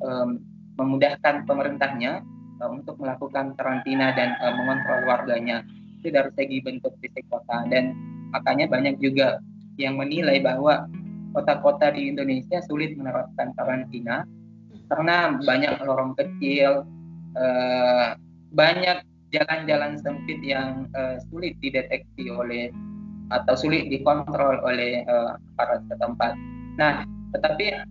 um, 0.05 0.41
memudahkan 0.77 1.45
pemerintahnya 1.45 2.21
uh, 2.63 2.71
untuk 2.71 2.95
melakukan 3.03 3.51
karantina 3.59 4.15
dan 4.15 4.39
uh, 4.39 4.55
mengontrol 4.55 5.03
warganya. 5.03 5.67
Itu 5.99 6.15
dari 6.15 6.31
segi 6.39 6.57
bentuk 6.63 6.95
fisik 7.03 7.27
kota. 7.27 7.67
Dan 7.67 7.91
makanya 8.31 8.71
banyak 8.71 9.03
juga 9.03 9.43
yang 9.75 9.99
menilai 9.99 10.39
bahwa 10.39 10.87
kota-kota 11.35 11.91
di 11.91 12.07
Indonesia 12.07 12.63
sulit 12.63 12.95
menerapkan 12.95 13.51
karantina. 13.59 14.23
Karena 14.87 15.35
banyak 15.43 15.83
lorong 15.83 16.15
kecil 16.15 16.87
uh, 17.35 18.15
banyak 18.53 19.03
jalan-jalan 19.33 19.97
sempit 19.97 20.39
yang 20.45 20.85
uh, 20.93 21.17
sulit 21.27 21.57
dideteksi 21.59 22.29
oleh 22.29 22.69
atau 23.33 23.57
sulit 23.57 23.89
dikontrol 23.89 24.61
oleh 24.61 25.01
uh, 25.09 25.33
aparat 25.57 25.81
setempat. 25.89 26.37
Nah, 26.77 27.01
tetapi 27.33 27.81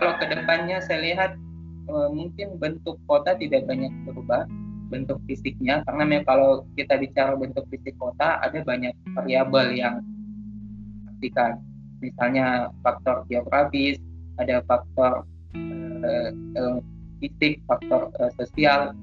kalau 0.00 0.16
ke 0.16 0.24
depannya 0.32 0.80
saya 0.80 1.04
lihat 1.04 1.30
uh, 1.88 2.08
mungkin 2.12 2.56
bentuk 2.60 3.00
kota 3.08 3.34
tidak 3.36 3.66
banyak 3.66 3.90
berubah 4.06 4.44
bentuk 4.88 5.20
fisiknya. 5.28 5.84
Karena 5.84 6.04
memang 6.04 6.26
kalau 6.28 6.50
kita 6.76 6.96
bicara 6.96 7.36
bentuk 7.36 7.64
fisik 7.68 7.96
kota 8.00 8.40
ada 8.40 8.60
banyak 8.64 8.92
variabel 9.12 9.76
yang 9.76 10.00
dipastikan. 11.18 11.60
Misalnya 11.98 12.70
faktor 12.86 13.26
geografis 13.26 13.98
ada 14.38 14.62
faktor 14.64 15.26
uh, 16.04 16.30
uh, 16.56 16.78
fisik 17.18 17.60
faktor 17.66 18.08
uh, 18.22 18.30
sosial. 18.38 18.94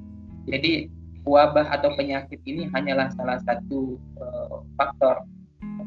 Jadi 0.48 0.90
wabah 1.26 1.68
atau 1.74 1.92
penyakit 1.98 2.40
ini 2.46 2.70
hanyalah 2.72 3.10
salah 3.18 3.42
satu 3.44 3.98
uh, 4.22 4.62
faktor 4.78 5.26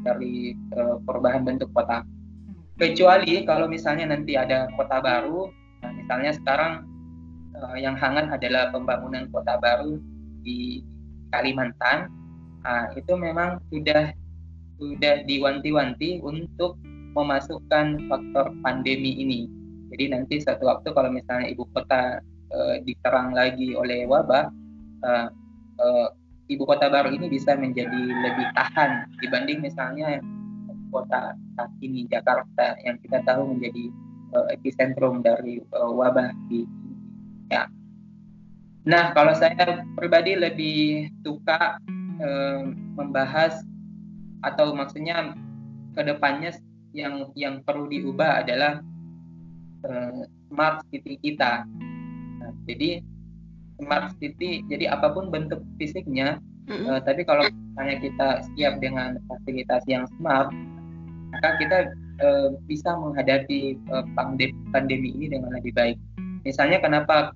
dari 0.02 0.54
uh, 0.76 0.98
perubahan 1.02 1.46
bentuk 1.46 1.70
kota. 1.72 2.04
Kecuali 2.78 3.42
kalau 3.42 3.66
misalnya 3.66 4.14
nanti 4.14 4.38
ada 4.38 4.70
kota 4.78 5.02
baru 5.02 5.50
Nah, 5.88 5.96
misalnya 5.96 6.36
sekarang 6.36 6.84
uh, 7.56 7.76
yang 7.80 7.96
hangat 7.96 8.28
adalah 8.28 8.68
pembangunan 8.68 9.24
kota 9.32 9.56
baru 9.56 9.96
di 10.44 10.84
Kalimantan. 11.32 12.12
Nah, 12.60 12.92
itu 12.92 13.16
memang 13.16 13.56
sudah 13.72 14.12
sudah 14.76 15.24
diwanti-wanti 15.24 16.20
untuk 16.20 16.76
memasukkan 17.16 18.04
faktor 18.04 18.52
pandemi 18.60 19.16
ini. 19.16 19.48
Jadi 19.88 20.12
nanti 20.12 20.36
satu 20.44 20.68
waktu 20.68 20.92
kalau 20.92 21.08
misalnya 21.08 21.48
ibu 21.48 21.64
kota 21.72 22.20
uh, 22.52 22.76
diterang 22.84 23.32
lagi 23.32 23.72
oleh 23.72 24.04
wabah, 24.04 24.52
uh, 25.08 25.32
uh, 25.80 26.08
ibu 26.52 26.68
kota 26.68 26.92
baru 26.92 27.16
ini 27.16 27.32
bisa 27.32 27.56
menjadi 27.56 27.96
lebih 27.96 28.46
tahan 28.52 29.08
dibanding 29.24 29.64
misalnya 29.64 30.20
kota 30.92 31.32
saat 31.56 31.72
ini 31.80 32.04
Jakarta 32.12 32.76
yang 32.84 33.00
kita 33.00 33.24
tahu 33.24 33.56
menjadi 33.56 33.88
uh, 34.34 34.46
epicentrum 34.52 35.20
dari 35.24 35.60
uh, 35.72 35.92
wabah 35.92 36.32
di 36.48 36.64
ya. 37.48 37.68
Nah, 38.88 39.12
kalau 39.12 39.36
saya 39.36 39.84
pribadi 39.96 40.32
lebih 40.36 41.12
suka 41.20 41.76
uh, 42.20 42.60
membahas 42.96 43.60
atau 44.40 44.72
maksudnya 44.72 45.34
ke 45.92 46.02
depannya 46.06 46.54
yang 46.96 47.28
yang 47.36 47.60
perlu 47.66 47.90
diubah 47.90 48.44
adalah 48.44 48.80
uh, 49.84 50.24
smart 50.48 50.80
city 50.88 51.20
kita. 51.20 51.68
Nah, 52.40 52.52
jadi 52.64 53.04
smart 53.78 54.16
city, 54.18 54.64
jadi 54.66 54.94
apa 54.94 55.12
pun 55.12 55.28
bentuk 55.28 55.60
fisiknya, 55.76 56.40
mm-hmm. 56.66 56.86
uh, 56.88 57.00
tapi 57.04 57.22
kalau 57.28 57.44
misalnya 57.44 57.96
kita 58.02 58.28
siap 58.54 58.80
dengan 58.80 59.20
fasilitas 59.28 59.82
yang 59.86 60.08
smart, 60.18 60.50
maka 61.30 61.60
kita 61.60 61.78
uh, 62.22 62.54
bisa 62.66 62.94
menghadapi 62.94 63.78
uh, 63.90 64.04
pandemi, 64.72 65.08
ini 65.14 65.26
dengan 65.30 65.54
lebih 65.56 65.72
baik. 65.74 65.96
Misalnya 66.46 66.78
kenapa 66.80 67.34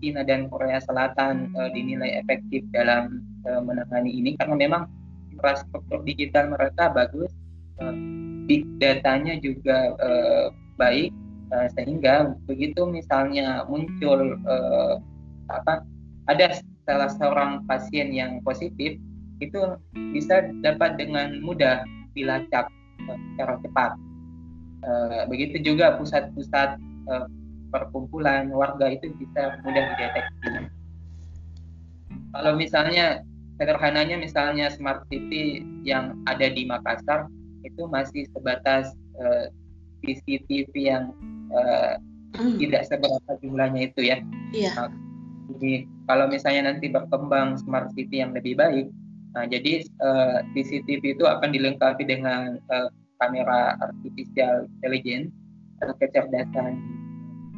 China 0.00 0.24
dan 0.24 0.48
Korea 0.48 0.80
Selatan 0.82 1.52
uh, 1.54 1.68
dinilai 1.70 2.18
efektif 2.24 2.64
dalam 2.72 3.22
menangani 3.48 4.12
ini 4.12 4.36
karena 4.36 4.60
memang 4.60 4.82
infrastruktur 5.32 6.04
digital 6.04 6.52
mereka 6.52 6.92
bagus, 6.92 7.32
uh, 7.80 7.94
big 8.44 8.66
datanya 8.76 9.40
juga 9.40 9.96
baik 10.76 11.12
sehingga 11.72 12.36
begitu 12.44 12.84
misalnya 12.84 13.64
muncul 13.64 14.36
uh, 14.44 15.00
apa 15.48 15.80
ada 16.28 16.60
salah 16.84 17.08
seorang 17.08 17.64
pasien 17.64 18.12
yang 18.12 18.44
positif 18.44 19.00
itu 19.40 19.60
bisa 20.12 20.44
dapat 20.60 20.98
dengan 21.00 21.40
mudah 21.40 21.84
dilacak 22.12 22.68
secara 23.06 23.54
cepat. 23.64 23.90
Begitu 25.26 25.74
juga 25.74 25.98
pusat-pusat 25.98 26.78
perkumpulan 27.70 28.48
warga 28.52 28.92
itu 28.92 29.12
bisa 29.16 29.60
mudah 29.64 29.84
dideteksi. 29.94 30.72
Kalau 32.32 32.52
misalnya 32.56 33.24
sederhananya 33.58 34.16
misalnya 34.20 34.70
smart 34.70 35.04
city 35.10 35.64
yang 35.82 36.16
ada 36.30 36.48
di 36.48 36.68
Makassar 36.68 37.26
itu 37.66 37.90
masih 37.90 38.24
sebatas 38.30 38.94
uh, 39.18 39.50
eh, 40.06 40.14
CCTV 40.22 40.72
yang 40.78 41.10
hmm. 42.38 42.56
tidak 42.62 42.86
seberapa 42.86 43.30
jumlahnya 43.42 43.90
itu 43.90 44.00
ya. 44.14 44.22
Iya. 44.54 44.70
Nah, 44.78 44.90
jadi 45.50 45.88
kalau 46.06 46.30
misalnya 46.30 46.70
nanti 46.70 46.86
berkembang 46.92 47.58
smart 47.58 47.90
city 47.98 48.22
yang 48.22 48.30
lebih 48.36 48.54
baik, 48.54 48.86
nah 49.34 49.44
jadi 49.48 49.82
eh, 49.82 50.38
CCTV 50.54 51.18
itu 51.18 51.24
akan 51.26 51.50
dilengkapi 51.50 52.04
dengan 52.06 52.62
kamera 53.18 53.76
artificial 53.82 54.66
intelligence 54.78 55.30
atau 55.82 55.94
kecerdasan 55.98 56.78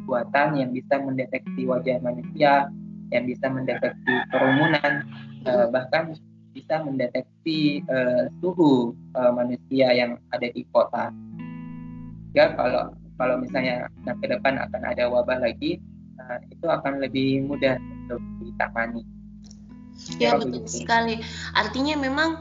buatan 0.04 0.58
yang 0.58 0.70
bisa 0.74 0.98
mendeteksi 0.98 1.68
wajah 1.68 2.02
manusia, 2.02 2.68
yang 3.14 3.24
bisa 3.28 3.46
mendeteksi 3.46 4.14
kerumunan, 4.34 5.06
uh, 5.46 5.70
bahkan 5.70 6.16
bisa 6.50 6.82
mendeteksi 6.82 7.84
uh, 7.86 8.26
suhu 8.42 8.92
uh, 9.14 9.30
manusia 9.30 9.94
yang 9.94 10.18
ada 10.34 10.50
di 10.50 10.66
kota. 10.74 11.14
Ya 12.34 12.54
kalau 12.58 12.94
kalau 13.20 13.36
misalnya 13.38 13.86
nah, 14.02 14.16
ke 14.18 14.26
depan 14.26 14.58
akan 14.58 14.82
ada 14.82 15.06
wabah 15.06 15.38
lagi, 15.38 15.78
uh, 16.18 16.38
itu 16.50 16.66
akan 16.66 16.98
lebih 16.98 17.46
mudah 17.46 17.78
untuk 17.78 18.20
ditangani. 18.42 19.06
Ya, 20.16 20.32
ya 20.34 20.40
betul 20.40 20.64
sekali. 20.66 21.20
Artinya 21.52 21.94
memang 22.00 22.40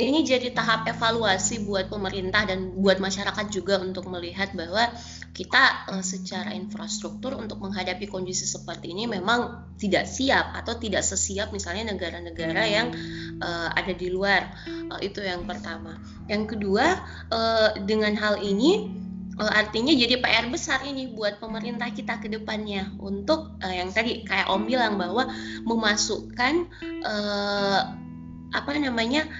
ini 0.00 0.24
jadi 0.24 0.50
tahap 0.56 0.88
evaluasi 0.88 1.68
buat 1.68 1.92
pemerintah 1.92 2.48
dan 2.48 2.72
buat 2.80 2.96
masyarakat 2.98 3.52
juga 3.52 3.78
untuk 3.78 4.08
melihat 4.08 4.50
bahwa 4.56 4.88
kita 5.30 5.86
uh, 5.92 6.02
secara 6.02 6.56
infrastruktur 6.56 7.38
untuk 7.38 7.62
menghadapi 7.62 8.10
kondisi 8.10 8.48
seperti 8.48 8.90
ini 8.90 9.06
memang 9.06 9.70
tidak 9.78 10.08
siap 10.10 10.56
atau 10.56 10.74
tidak 10.80 11.06
sesiap 11.06 11.54
misalnya 11.54 11.94
negara-negara 11.94 12.62
yang 12.66 12.88
uh, 13.38 13.68
ada 13.72 13.94
di 13.94 14.10
luar. 14.10 14.50
Uh, 14.66 14.98
itu 15.04 15.22
yang 15.22 15.46
pertama. 15.46 16.00
Yang 16.26 16.56
kedua 16.56 16.98
uh, 17.30 17.70
dengan 17.86 18.18
hal 18.18 18.42
ini 18.42 18.90
uh, 19.40 19.52
artinya 19.54 19.96
jadi 19.96 20.20
PR 20.20 20.46
besar 20.52 20.84
ini 20.84 21.14
buat 21.16 21.40
pemerintah 21.40 21.88
kita 21.94 22.20
ke 22.20 22.28
depannya 22.28 22.92
untuk 23.00 23.56
uh, 23.64 23.72
yang 23.72 23.88
tadi 23.94 24.26
kayak 24.28 24.50
Om 24.52 24.68
bilang 24.68 25.00
bahwa 25.00 25.30
memasukkan 25.64 26.68
uh, 27.06 27.80
apa 28.50 28.70
namanya 28.82 29.30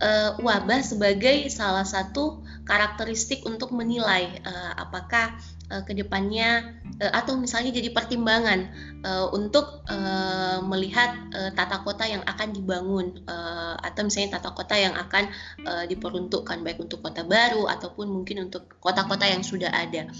uh, 0.00 0.36
wabah 0.40 0.80
sebagai 0.84 1.48
salah 1.48 1.84
satu 1.84 2.42
karakteristik 2.66 3.46
untuk 3.46 3.70
menilai 3.70 4.42
uh, 4.42 4.72
apakah 4.76 5.38
uh, 5.70 5.82
ke 5.86 5.94
depannya 5.94 6.76
uh, 6.98 7.12
atau 7.14 7.38
misalnya 7.38 7.70
jadi 7.78 7.94
pertimbangan 7.94 8.68
uh, 9.06 9.30
untuk 9.30 9.86
uh, 9.86 10.58
melihat 10.66 11.14
uh, 11.32 11.50
tata 11.54 11.80
kota 11.86 12.04
yang 12.04 12.26
akan 12.26 12.48
dibangun 12.52 13.22
uh, 13.30 13.78
atau 13.80 14.04
misalnya 14.04 14.42
tata 14.42 14.50
kota 14.52 14.74
yang 14.74 14.94
akan 14.98 15.30
uh, 15.64 15.84
diperuntukkan 15.86 16.60
baik 16.66 16.82
untuk 16.82 17.00
kota 17.00 17.22
baru 17.22 17.70
ataupun 17.70 18.10
mungkin 18.10 18.50
untuk 18.50 18.76
kota-kota 18.82 19.24
yang 19.24 19.46
sudah 19.46 19.70
ada. 19.70 20.10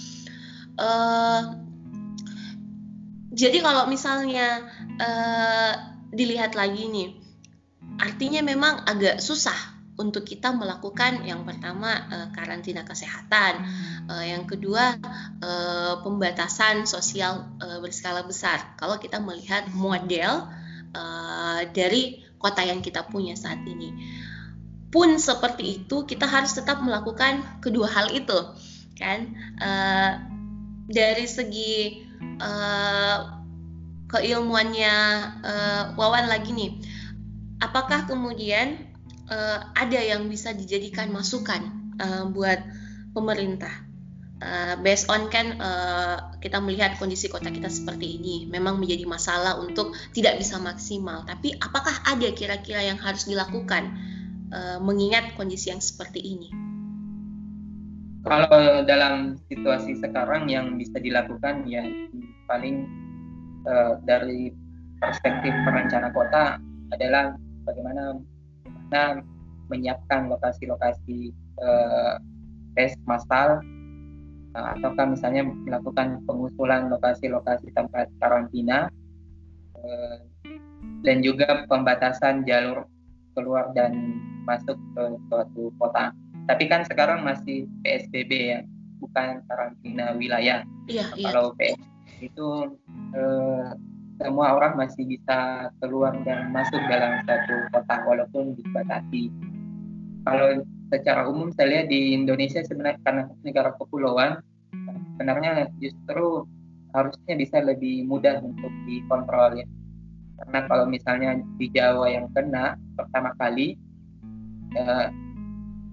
Uh, 0.77 1.43
jadi 3.37 3.61
kalau 3.61 3.85
misalnya 3.91 4.65
uh, 4.97 5.73
dilihat 6.15 6.57
lagi 6.57 6.89
nih 6.89 7.26
Artinya 7.97 8.45
memang 8.45 8.85
agak 8.85 9.21
susah 9.21 9.77
untuk 9.97 10.29
kita 10.29 10.53
melakukan 10.53 11.25
yang 11.25 11.49
pertama 11.49 11.89
uh, 12.13 12.29
karantina 12.37 12.85
kesehatan, 12.85 13.65
uh, 14.13 14.25
yang 14.25 14.45
kedua 14.45 15.01
uh, 15.41 16.05
pembatasan 16.05 16.85
sosial 16.85 17.49
berskala 17.81 18.21
besar. 18.29 18.77
Kalau 18.77 19.01
kita 19.01 19.17
melihat 19.25 19.73
model 19.73 20.45
uh, 20.93 21.61
dari 21.73 22.21
kota 22.37 22.61
yang 22.61 22.85
kita 22.85 23.09
punya 23.09 23.33
saat 23.33 23.65
ini, 23.65 23.97
pun 24.93 25.17
seperti 25.17 25.81
itu 25.83 26.05
kita 26.05 26.29
harus 26.29 26.53
tetap 26.53 26.85
melakukan 26.85 27.41
kedua 27.65 27.89
hal 27.89 28.13
itu, 28.13 28.37
kan? 29.01 29.33
Dari 30.87 31.27
segi 31.27 32.05
keilmuannya 34.07 34.95
Wawan 35.97 36.29
lagi 36.29 36.53
nih 36.53 36.71
apakah 37.61 38.05
kemudian 38.05 38.89
uh, 39.29 39.73
ada 39.77 40.01
yang 40.01 40.29
bisa 40.29 40.53
dijadikan 40.53 41.13
masukan 41.13 41.93
uh, 42.01 42.25
buat 42.29 42.61
pemerintah? 43.17 43.87
Uh, 44.37 44.77
based 44.85 45.09
on 45.09 45.33
kan 45.33 45.57
uh, 45.65 46.37
kita 46.45 46.61
melihat 46.61 47.01
kondisi 47.01 47.25
kota 47.33 47.49
kita 47.49 47.73
seperti 47.73 48.21
ini 48.21 48.45
memang 48.45 48.77
menjadi 48.77 49.09
masalah 49.09 49.57
untuk 49.57 49.97
tidak 50.13 50.37
bisa 50.37 50.61
maksimal 50.61 51.25
tapi 51.25 51.57
apakah 51.57 52.05
ada 52.05 52.29
kira-kira 52.37 52.85
yang 52.85 53.01
harus 53.01 53.25
dilakukan 53.25 53.97
uh, 54.53 54.77
mengingat 54.85 55.33
kondisi 55.41 55.73
yang 55.73 55.81
seperti 55.81 56.21
ini 56.21 56.53
kalau 58.29 58.85
dalam 58.85 59.41
situasi 59.49 60.05
sekarang 60.05 60.53
yang 60.53 60.77
bisa 60.77 61.01
dilakukan 61.01 61.65
ya 61.65 61.89
paling 62.45 62.85
uh, 63.65 63.97
dari 64.05 64.53
perspektif 65.01 65.57
perencana 65.65 66.13
kota 66.13 66.61
adalah 66.93 67.41
bagaimana 67.67 68.17
bagaimana 68.65 69.27
menyiapkan 69.67 70.31
lokasi-lokasi 70.31 71.35
uh, 71.59 72.23
tes 72.79 72.95
massal 73.05 73.59
uh, 74.55 74.69
ataukah 74.79 75.11
misalnya 75.11 75.43
melakukan 75.43 76.23
pengusulan 76.25 76.87
lokasi-lokasi 76.89 77.75
tempat 77.75 78.07
karantina 78.23 78.87
uh, 79.75 80.19
dan 81.03 81.23
juga 81.23 81.67
pembatasan 81.67 82.47
jalur 82.47 82.87
keluar 83.37 83.75
dan 83.77 84.17
masuk 84.49 84.79
ke 84.97 85.05
suatu 85.29 85.75
kota. 85.77 86.15
Tapi 86.47 86.71
kan 86.71 86.87
sekarang 86.87 87.27
masih 87.27 87.67
PSBB 87.83 88.33
ya, 88.33 88.61
bukan 89.03 89.43
karantina 89.51 90.15
wilayah. 90.15 90.63
Iya, 90.87 91.11
iya. 91.19 91.27
Kalau 91.29 91.53
PSBB 91.59 92.33
itu 92.33 92.49
uh, 93.13 93.71
semua 94.17 94.57
orang 94.57 94.81
masih 94.81 95.05
bisa 95.05 95.69
keluar 95.81 96.17
dan 96.25 96.49
masuk 96.53 96.81
dalam 96.89 97.21
satu 97.29 97.55
kota 97.73 97.97
walaupun 98.09 98.57
dibatasi. 98.57 99.29
Kalau 100.25 100.65
secara 100.91 101.29
umum 101.29 101.53
saya 101.53 101.69
lihat 101.71 101.87
di 101.93 102.17
Indonesia 102.17 102.65
sebenarnya 102.65 102.99
karena 103.05 103.23
negara 103.45 103.71
kepulauan 103.77 104.41
sebenarnya 105.17 105.69
justru 105.79 106.49
harusnya 106.97 107.35
bisa 107.37 107.61
lebih 107.61 108.09
mudah 108.09 108.41
untuk 108.41 108.73
dikontrol 108.89 109.61
ya. 109.61 109.67
Karena 110.37 110.59
kalau 110.69 110.85
misalnya 110.89 111.31
di 111.57 111.67
Jawa 111.73 112.13
yang 112.13 112.29
kena 112.33 112.77
pertama 112.97 113.33
kali 113.41 113.77
ya, 114.73 115.13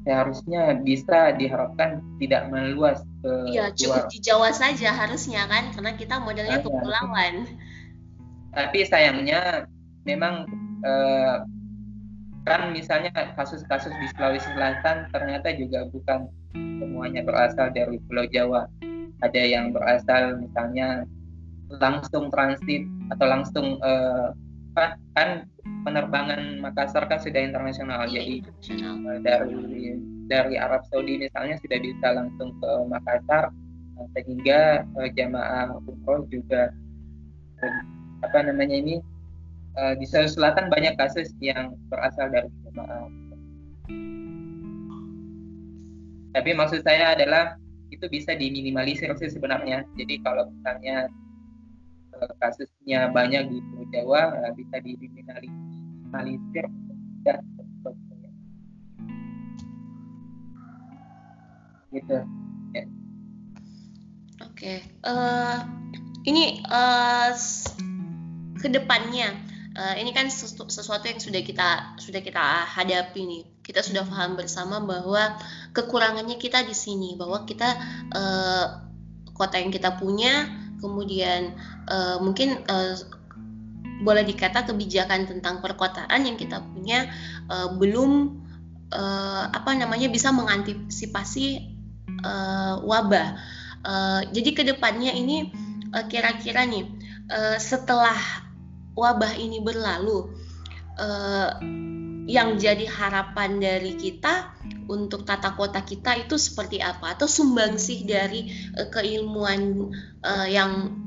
seharusnya 0.03 0.75
bisa 0.83 1.31
diharapkan 1.35 2.03
tidak 2.19 2.51
meluas 2.51 2.99
ke 3.23 3.31
Iya, 3.55 3.71
cukup 3.71 4.11
di 4.11 4.19
Jawa 4.19 4.51
saja 4.51 4.91
harusnya 4.91 5.47
kan 5.47 5.71
karena 5.71 5.91
kita 5.95 6.19
modelnya 6.19 6.59
kepulauan 6.59 7.47
tapi 8.53 8.85
sayangnya 8.85 9.65
memang 10.05 10.45
eh, 10.85 11.37
kan 12.43 12.75
misalnya 12.75 13.11
kasus-kasus 13.39 13.91
di 13.91 14.07
Sulawesi 14.13 14.47
Selatan 14.51 15.07
ternyata 15.15 15.55
juga 15.55 15.87
bukan 15.89 16.27
semuanya 16.53 17.23
berasal 17.23 17.71
dari 17.71 17.97
Pulau 18.05 18.27
Jawa. 18.29 18.67
Ada 19.23 19.39
yang 19.39 19.71
berasal 19.71 20.43
misalnya 20.43 21.07
langsung 21.79 22.27
transit 22.29 22.83
atau 23.15 23.25
langsung 23.25 23.79
eh, 23.79 24.29
kan 25.15 25.47
penerbangan 25.87 26.59
Makassar 26.59 27.07
kan 27.07 27.21
sudah 27.23 27.41
internasional. 27.41 28.05
Iya, 28.09 28.43
jadi 28.59 28.83
eh, 28.83 29.19
dari 29.23 29.55
dari 30.27 30.55
Arab 30.59 30.83
Saudi 30.91 31.19
misalnya 31.19 31.55
sudah 31.63 31.79
bisa 31.79 32.07
langsung 32.11 32.51
ke 32.59 32.71
Makassar 32.91 33.49
sehingga 34.17 34.83
eh, 34.99 35.09
jamaah 35.15 35.79
umroh 35.87 36.27
juga 36.27 36.75
eh, 37.63 37.81
apa 38.23 38.39
namanya 38.43 38.79
ini 38.79 38.95
uh, 39.77 39.93
di 39.99 40.07
Sulawesi 40.07 40.39
Selatan 40.39 40.71
banyak 40.71 40.95
kasus 40.95 41.29
yang 41.43 41.75
berasal 41.91 42.31
dari 42.31 42.49
jemaah. 42.65 43.07
Tapi 46.33 46.49
maksud 46.57 46.81
saya 46.81 47.13
adalah 47.13 47.61
itu 47.93 48.09
bisa 48.09 48.33
diminimalisir 48.33 49.13
sih 49.21 49.29
sebenarnya. 49.29 49.85
Jadi 49.99 50.17
kalau 50.25 50.49
misalnya 50.49 51.11
uh, 52.17 52.31
kasusnya 52.41 53.13
banyak 53.13 53.53
di 53.53 53.57
Pulau 53.69 53.85
Jawa 53.93 54.21
uh, 54.33 54.51
bisa 54.57 54.81
diminimalisir 54.81 56.65
dan 57.23 57.39
gitu 61.93 62.17
ya. 62.73 62.83
oke 64.41 64.57
okay. 64.57 64.77
uh, 65.05 65.61
ini 66.25 66.65
uh, 66.73 67.31
ke 68.63 68.71
depannya 68.71 69.35
uh, 69.75 69.95
ini 69.99 70.15
kan 70.15 70.31
sesu 70.31 70.63
sesuatu 70.71 71.11
yang 71.11 71.19
sudah 71.19 71.43
kita 71.43 71.99
sudah 71.99 72.23
kita 72.23 72.39
hadapi 72.63 73.21
nih 73.27 73.43
kita 73.59 73.83
sudah 73.83 74.07
paham 74.07 74.39
bersama 74.39 74.79
bahwa 74.79 75.35
kekurangannya 75.75 76.39
kita 76.39 76.63
di 76.63 76.71
sini 76.71 77.19
bahwa 77.19 77.43
kita 77.43 77.75
uh, 78.15 78.65
kota 79.35 79.59
yang 79.59 79.75
kita 79.75 79.99
punya 79.99 80.47
kemudian 80.79 81.59
uh, 81.91 82.23
mungkin 82.23 82.63
uh, 82.71 82.95
boleh 84.03 84.27
dikata 84.27 84.67
kebijakan 84.67 85.27
tentang 85.27 85.63
perkotaan 85.63 86.27
yang 86.27 86.35
kita 86.35 86.59
punya 86.59 87.07
uh, 87.47 87.71
belum 87.75 88.43
uh, 88.91 89.47
apa 89.47 89.71
namanya 89.79 90.11
bisa 90.11 90.35
mengantisipasi 90.35 91.71
uh, 92.19 92.83
wabah. 92.83 93.39
Uh, 93.83 94.21
jadi 94.35 94.49
ke 94.51 94.63
depannya 94.67 95.11
ini 95.15 95.51
kira-kira 96.11 96.67
uh, 96.67 96.67
nih 96.67 96.83
uh, 97.31 97.57
setelah 97.59 98.42
wabah 98.93 99.33
ini 99.37 99.61
berlalu, 99.61 100.31
uh, 100.97 101.51
yang 102.23 102.55
jadi 102.55 102.87
harapan 102.87 103.59
dari 103.59 103.99
kita 103.99 104.55
untuk 104.87 105.27
tata 105.27 105.59
kota 105.59 105.83
kita 105.83 106.23
itu 106.23 106.39
seperti 106.39 106.79
apa 106.79 107.19
atau 107.19 107.27
sumbangsih 107.27 108.07
dari 108.07 108.47
uh, 108.79 108.87
keilmuan 108.87 109.91
uh, 110.23 110.47
yang 110.47 111.03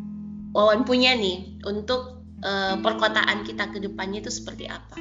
Wawan 0.56 0.88
punya 0.88 1.12
nih 1.12 1.60
untuk 1.68 2.24
uh, 2.40 2.80
perkotaan 2.80 3.44
kita 3.44 3.68
ke 3.68 3.76
depannya 3.76 4.24
itu 4.24 4.32
seperti 4.32 4.64
apa? 4.64 4.96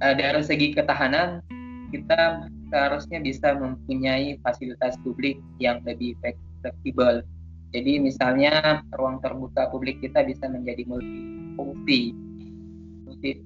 Uh, 0.00 0.16
dari 0.16 0.40
segi 0.40 0.72
ketahanan 0.72 1.44
kita 1.92 2.48
seharusnya 2.72 3.20
bisa 3.20 3.52
mempunyai 3.60 4.40
fasilitas 4.40 4.96
publik 5.04 5.36
yang 5.60 5.84
lebih 5.84 6.16
fleksibel. 6.64 7.20
Jadi 7.68 8.00
misalnya 8.00 8.80
ruang 8.96 9.20
terbuka 9.20 9.68
publik 9.68 10.00
kita 10.00 10.24
bisa 10.24 10.48
menjadi 10.48 10.88
multifungsi 10.88 12.16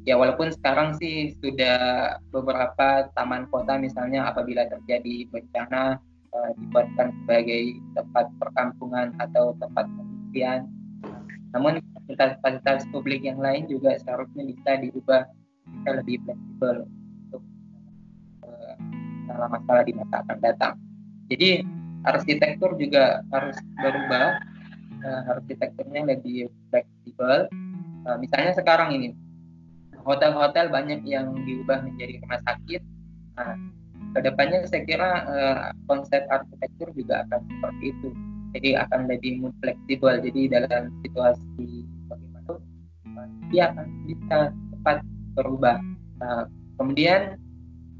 ya 0.05 0.21
walaupun 0.21 0.53
sekarang 0.53 0.93
sih 1.01 1.33
sudah 1.41 2.17
beberapa 2.29 3.09
taman 3.17 3.49
kota 3.49 3.81
misalnya 3.81 4.29
apabila 4.29 4.69
terjadi 4.69 5.27
bencana 5.33 5.97
uh, 6.33 6.51
dibuatkan 6.61 7.09
sebagai 7.25 7.81
tempat 7.97 8.27
perkampungan 8.37 9.17
atau 9.17 9.57
tempat 9.57 9.89
pengungsian. 9.89 10.69
Namun 11.53 11.81
fasilitas-fasilitas 11.97 12.89
publik 12.93 13.25
yang 13.25 13.41
lain 13.41 13.69
juga 13.69 13.97
seharusnya 14.01 14.45
bisa 14.45 14.71
diubah 14.81 15.23
bisa 15.69 15.91
lebih 16.01 16.17
fleksibel 16.25 16.77
untuk 17.29 17.43
masalah-masalah 19.25 19.83
di 19.89 19.93
masa 19.97 20.15
akan 20.25 20.39
datang. 20.41 20.75
Jadi 21.33 21.65
arsitektur 22.07 22.75
juga 22.79 23.23
harus 23.31 23.57
berubah, 23.79 24.39
uh, 25.03 25.23
arsitekturnya 25.39 26.17
lebih 26.17 26.51
fleksibel. 26.71 27.47
Uh, 28.03 28.17
misalnya 28.19 28.53
sekarang 28.59 28.95
ini 28.95 29.09
hotel-hotel 30.03 30.71
banyak 30.71 31.07
yang 31.07 31.31
diubah 31.47 31.83
menjadi 31.87 32.19
rumah 32.23 32.41
sakit. 32.47 32.83
Nah, 33.39 33.55
ke 34.13 34.21
depannya 34.21 34.67
saya 34.69 34.83
kira 34.85 35.11
uh, 35.25 35.71
konsep 35.89 36.27
arsitektur 36.29 36.91
juga 36.93 37.25
akan 37.29 37.41
seperti 37.49 37.85
itu. 37.95 38.09
Jadi 38.53 38.71
akan 38.77 39.01
lebih 39.09 39.33
fleksibel. 39.65 40.15
Jadi 40.21 40.41
dalam 40.53 40.93
situasi 41.01 41.87
bagaimana 42.11 42.61
dia 43.49 43.73
akan 43.73 43.87
bisa 44.05 44.39
cepat 44.53 44.99
berubah. 45.39 45.79
Nah, 46.21 46.45
kemudian 46.77 47.41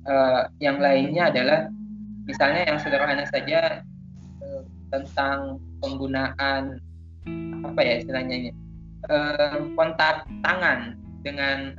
uh, 0.05 0.51
yang 0.61 0.77
lainnya 0.83 1.33
adalah 1.33 1.61
misalnya 2.29 2.69
yang 2.69 2.79
sederhana 2.79 3.25
saja 3.31 3.83
uh, 3.83 3.92
tentang 4.93 5.59
penggunaan 5.81 6.79
apa 7.65 7.81
ya 7.81 7.95
istilahnya 8.05 8.35
ini 8.37 8.51
uh, 9.09 9.67
kontak 9.75 10.29
tangan 10.45 11.01
dengan 11.23 11.73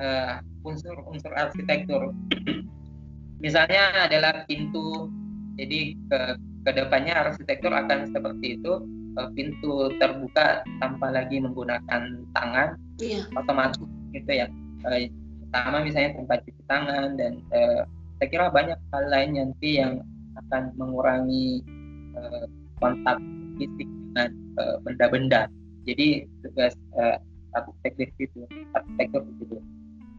unsur-unsur 0.64 1.32
uh, 1.36 1.48
arsitektur. 1.48 2.16
Misalnya 3.44 4.08
adalah 4.08 4.48
pintu, 4.48 5.12
jadi 5.60 6.00
ke 6.08 6.20
ke 6.64 6.72
depannya 6.72 7.28
arsitektur 7.28 7.76
akan 7.76 8.08
seperti 8.08 8.56
itu, 8.60 8.88
uh, 9.20 9.30
pintu 9.36 9.92
terbuka 10.00 10.64
tanpa 10.80 11.12
lagi 11.12 11.44
menggunakan 11.44 12.24
tangan, 12.32 12.80
iya. 13.04 13.28
otomatis 13.36 13.84
gitu 14.16 14.32
ya. 14.32 14.48
Uh, 14.88 15.12
pertama 15.48 15.84
misalnya 15.84 16.18
tempat 16.18 16.40
cuci 16.48 16.64
tangan 16.66 17.20
dan 17.20 17.34
uh, 17.52 17.84
saya 18.18 18.28
kira 18.32 18.48
banyak 18.50 18.80
hal 18.96 19.04
lain 19.12 19.32
nanti 19.36 19.70
yang 19.78 20.00
akan 20.48 20.72
mengurangi 20.80 21.62
uh, 22.16 22.48
kontak 22.84 23.16
fisik 23.56 23.88
dengan 23.88 24.30
benda-benda. 24.84 25.48
Jadi 25.88 26.28
tugas 26.44 26.76
uh, 27.00 27.16
arsitektur 27.54 28.10
itu 28.18 28.42
arsitektur 28.74 29.24
itu 29.40 29.58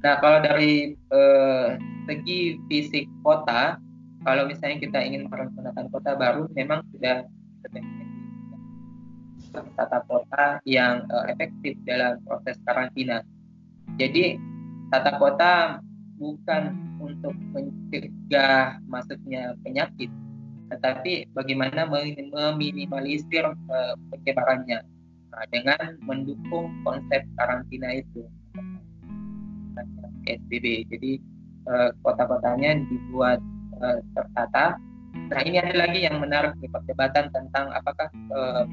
nah 0.04 0.20
kalau 0.20 0.44
dari 0.44 0.92
eh, 0.92 1.68
segi 2.04 2.60
fisik 2.68 3.08
kota 3.24 3.80
kalau 4.20 4.44
misalnya 4.44 4.76
kita 4.80 5.00
ingin 5.00 5.28
merencanakan 5.32 5.88
kota 5.88 6.12
baru 6.16 6.44
memang 6.52 6.84
sudah 6.92 7.24
tata 9.78 10.02
kota 10.10 10.58
yang 10.66 11.06
uh, 11.14 11.30
efektif 11.30 11.78
dalam 11.86 12.18
proses 12.26 12.58
karantina. 12.66 13.22
Jadi 14.02 14.34
tata 14.90 15.14
kota 15.14 15.78
bukan 16.18 16.74
untuk 16.98 17.30
mencegah 17.54 18.82
masuknya 18.90 19.54
penyakit, 19.62 20.10
tetapi 20.74 21.30
bagaimana 21.30 21.86
meminimalisir 21.86 23.46
uh, 23.46 23.94
penyebarannya? 24.10 24.82
Nah, 25.34 25.44
dengan 25.50 25.98
mendukung 26.02 26.70
konsep 26.82 27.22
karantina 27.38 28.02
itu. 28.02 28.26
PSBB 30.24 30.88
jadi 30.88 31.12
uh, 31.68 31.90
kota-kotanya 32.00 32.80
dibuat 32.88 33.38
uh, 33.78 34.00
tertata. 34.16 34.80
Nah 35.30 35.40
ini 35.44 35.60
ada 35.60 35.74
lagi 35.86 36.06
yang 36.06 36.18
menarik 36.18 36.56
di 36.58 36.66
perdebatan 36.70 37.28
tentang 37.30 37.70
apakah 37.76 38.08
uh, 38.32 38.64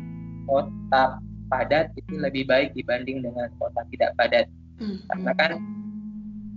kota 0.47 1.19
padat 1.51 1.91
itu 1.99 2.15
lebih 2.15 2.47
baik 2.47 2.71
dibanding 2.71 3.19
dengan 3.21 3.51
kota 3.59 3.83
tidak 3.91 4.15
padat. 4.15 4.47
Hmm. 4.81 4.97
karena 5.13 5.31
kan 5.37 5.51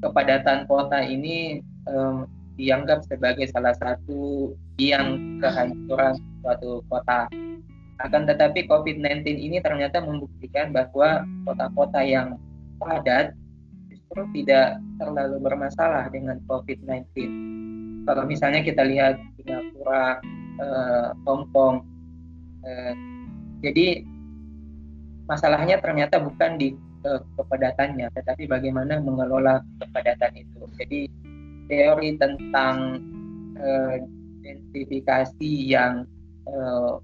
kepadatan 0.00 0.64
kota 0.64 0.96
ini 1.04 1.60
um, 1.84 2.24
dianggap 2.54 3.02
sebagai 3.06 3.50
salah 3.50 3.74
satu 3.74 4.54
yang 4.78 5.38
kehancuran 5.42 6.14
suatu 6.42 6.82
kota 6.86 7.26
akan 8.02 8.26
tetapi 8.26 8.66
COVID-19 8.66 9.22
ini 9.38 9.62
ternyata 9.62 10.02
membuktikan 10.02 10.74
bahwa 10.74 11.22
kota-kota 11.46 12.02
yang 12.02 12.34
padat 12.82 13.32
justru 13.86 14.22
tidak 14.42 14.82
terlalu 14.98 15.38
bermasalah 15.38 16.10
dengan 16.10 16.42
COVID-19. 16.50 17.06
Kalau 18.04 18.22
misalnya 18.26 18.60
kita 18.66 18.82
lihat 18.82 19.16
Singapura, 19.38 20.18
eh, 20.58 21.08
Hong 21.24 21.46
Kong, 21.54 21.86
eh, 22.66 22.92
jadi 23.62 24.02
masalahnya 25.30 25.80
ternyata 25.80 26.18
bukan 26.20 26.58
di 26.58 26.74
eh, 27.04 27.20
kepadatannya, 27.36 28.08
tetapi 28.16 28.48
bagaimana 28.48 28.96
mengelola 29.00 29.60
kepadatan 29.76 30.40
itu. 30.40 30.60
Jadi 30.80 31.00
teori 31.66 32.16
tentang 32.20 33.00
densifikasi 34.44 35.50
yang 35.72 36.04
eh, 36.44 36.94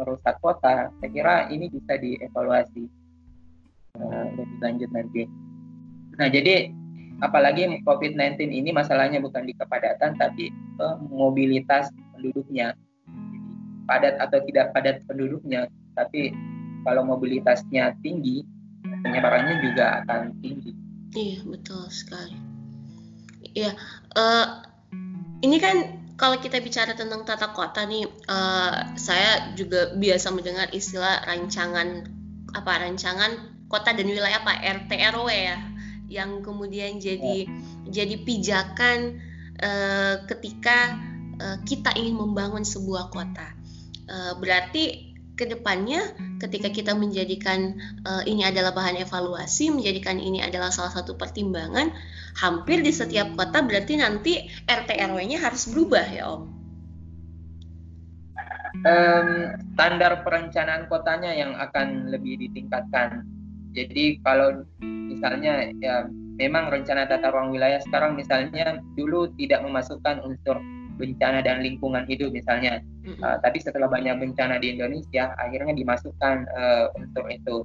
merusak 0.00 0.38
kota, 0.40 0.88
saya 0.88 1.10
kira 1.10 1.34
ini 1.50 1.68
bisa 1.68 1.98
dievaluasi 1.98 2.88
uh, 4.00 4.26
lebih 4.32 4.58
lanjut 4.62 4.90
nanti. 4.94 5.22
Nah, 6.16 6.28
jadi 6.30 6.70
apalagi 7.20 7.84
COVID-19 7.84 8.48
ini 8.48 8.70
masalahnya 8.72 9.20
bukan 9.20 9.44
di 9.44 9.52
kepadatan 9.52 10.16
tapi 10.16 10.48
uh, 10.80 10.96
mobilitas 11.10 11.90
penduduknya. 12.14 12.72
Padat 13.84 14.22
atau 14.22 14.38
tidak 14.46 14.70
padat 14.70 15.02
penduduknya, 15.10 15.66
tapi 15.98 16.30
kalau 16.86 17.02
mobilitasnya 17.02 17.98
tinggi, 18.06 18.46
penyebarannya 19.02 19.66
juga 19.66 20.06
akan 20.06 20.30
tinggi. 20.38 20.72
Iya, 21.10 21.42
betul 21.42 21.90
sekali. 21.90 22.38
Iya, 23.50 23.74
uh, 24.16 24.46
ini 25.40 25.56
kan 25.60 26.00
kalau 26.20 26.36
kita 26.36 26.60
bicara 26.60 26.92
tentang 26.92 27.24
tata 27.24 27.56
kota 27.56 27.88
nih, 27.88 28.04
uh, 28.28 28.92
saya 29.00 29.56
juga 29.56 29.96
biasa 29.96 30.28
mendengar 30.36 30.68
istilah 30.68 31.24
rancangan 31.24 32.04
apa 32.52 32.72
rancangan 32.84 33.64
kota 33.72 33.96
dan 33.96 34.04
wilayah 34.04 34.44
apa 34.44 34.60
RT 34.60 34.90
RW 35.16 35.28
ya, 35.32 35.56
yang 36.12 36.44
kemudian 36.44 37.00
jadi 37.00 37.48
ya. 37.48 38.04
jadi 38.04 38.20
pijakan 38.20 39.16
uh, 39.64 40.14
ketika 40.28 41.00
uh, 41.40 41.58
kita 41.64 41.96
ingin 41.96 42.20
membangun 42.20 42.68
sebuah 42.68 43.08
kota. 43.08 43.56
Uh, 44.10 44.36
berarti 44.42 45.14
ke 45.40 45.48
depannya 45.48 46.04
ketika 46.36 46.68
kita 46.68 46.92
menjadikan 46.92 47.80
uh, 48.04 48.20
ini 48.28 48.44
adalah 48.44 48.76
bahan 48.76 49.00
evaluasi, 49.00 49.72
menjadikan 49.72 50.20
ini 50.20 50.44
adalah 50.44 50.68
salah 50.68 50.92
satu 50.92 51.16
pertimbangan, 51.16 51.96
hampir 52.38 52.84
di 52.84 52.92
setiap 52.94 53.34
kota 53.34 53.64
berarti 53.64 53.98
nanti 53.98 54.46
RT 54.68 54.90
RW-nya 54.94 55.38
harus 55.42 55.66
berubah 55.70 56.06
ya 56.10 56.24
Om. 56.30 56.42
um, 58.86 59.28
standar 59.74 60.22
perencanaan 60.22 60.86
kotanya 60.86 61.34
yang 61.34 61.52
akan 61.58 62.08
lebih 62.12 62.38
ditingkatkan. 62.48 63.26
Jadi 63.74 64.18
kalau 64.26 64.66
misalnya 64.80 65.70
ya 65.78 66.06
memang 66.40 66.72
rencana 66.72 67.06
tata 67.06 67.30
ruang 67.30 67.54
wilayah 67.54 67.78
sekarang 67.84 68.16
misalnya 68.16 68.80
dulu 68.96 69.30
tidak 69.36 69.62
memasukkan 69.62 70.24
unsur 70.24 70.58
bencana 71.00 71.40
dan 71.40 71.64
lingkungan 71.64 72.04
hidup 72.04 72.28
misalnya, 72.28 72.84
mm-hmm. 73.08 73.24
uh, 73.24 73.40
tapi 73.40 73.56
setelah 73.56 73.88
banyak 73.88 74.20
bencana 74.20 74.60
di 74.60 74.76
Indonesia 74.76 75.32
akhirnya 75.40 75.72
dimasukkan 75.72 76.36
uh, 76.52 76.92
unsur 77.00 77.24
itu. 77.32 77.64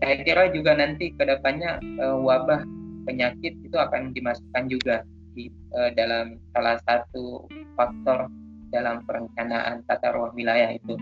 Saya 0.00 0.24
kira 0.24 0.48
juga 0.48 0.72
nanti 0.72 1.12
ke 1.12 1.28
depannya 1.28 1.76
uh, 2.00 2.16
wabah 2.24 2.64
penyakit 3.10 3.58
itu 3.66 3.74
akan 3.74 4.14
dimasukkan 4.14 4.70
juga 4.70 5.02
di 5.34 5.50
uh, 5.74 5.90
dalam 5.98 6.38
salah 6.54 6.78
satu 6.86 7.50
faktor 7.74 8.30
dalam 8.70 9.02
perencanaan 9.02 9.82
tata 9.90 10.14
ruang 10.14 10.30
wilayah 10.38 10.70
itu. 10.70 10.94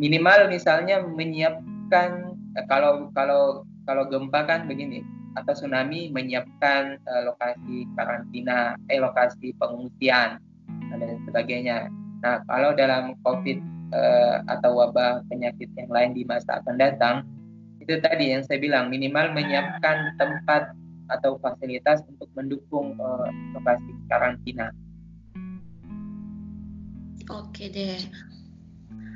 Minimal 0.00 0.48
misalnya 0.48 1.04
menyiapkan 1.04 2.32
uh, 2.56 2.64
kalau 2.72 3.12
kalau 3.12 3.68
kalau 3.84 4.08
gempa 4.08 4.48
kan 4.48 4.64
begini 4.64 5.04
atau 5.36 5.52
tsunami 5.52 6.08
menyiapkan 6.08 6.96
uh, 7.04 7.22
lokasi 7.28 7.84
karantina 7.96 8.76
eh 8.88 8.96
lokasi 8.96 9.52
pengungsian 9.60 10.40
dan 10.88 11.20
sebagainya. 11.28 11.92
Nah 12.24 12.40
kalau 12.48 12.72
dalam 12.72 13.16
covid 13.24 13.60
uh, 13.92 14.40
atau 14.48 14.80
wabah 14.80 15.24
penyakit 15.28 15.68
yang 15.76 15.88
lain 15.92 16.12
di 16.16 16.24
masa 16.24 16.60
akan 16.64 16.76
datang 16.80 17.24
itu 17.82 17.98
tadi 17.98 18.30
yang 18.30 18.46
saya 18.46 18.62
bilang 18.62 18.88
minimal 18.88 19.34
menyiapkan 19.34 20.14
tempat 20.16 20.70
atau 21.10 21.36
fasilitas 21.42 22.00
untuk 22.08 22.30
mendukung 22.38 22.94
uh, 22.96 23.28
lokasi 23.52 23.90
karantina 24.08 24.70
Oke 27.30 27.70
deh. 27.70 28.02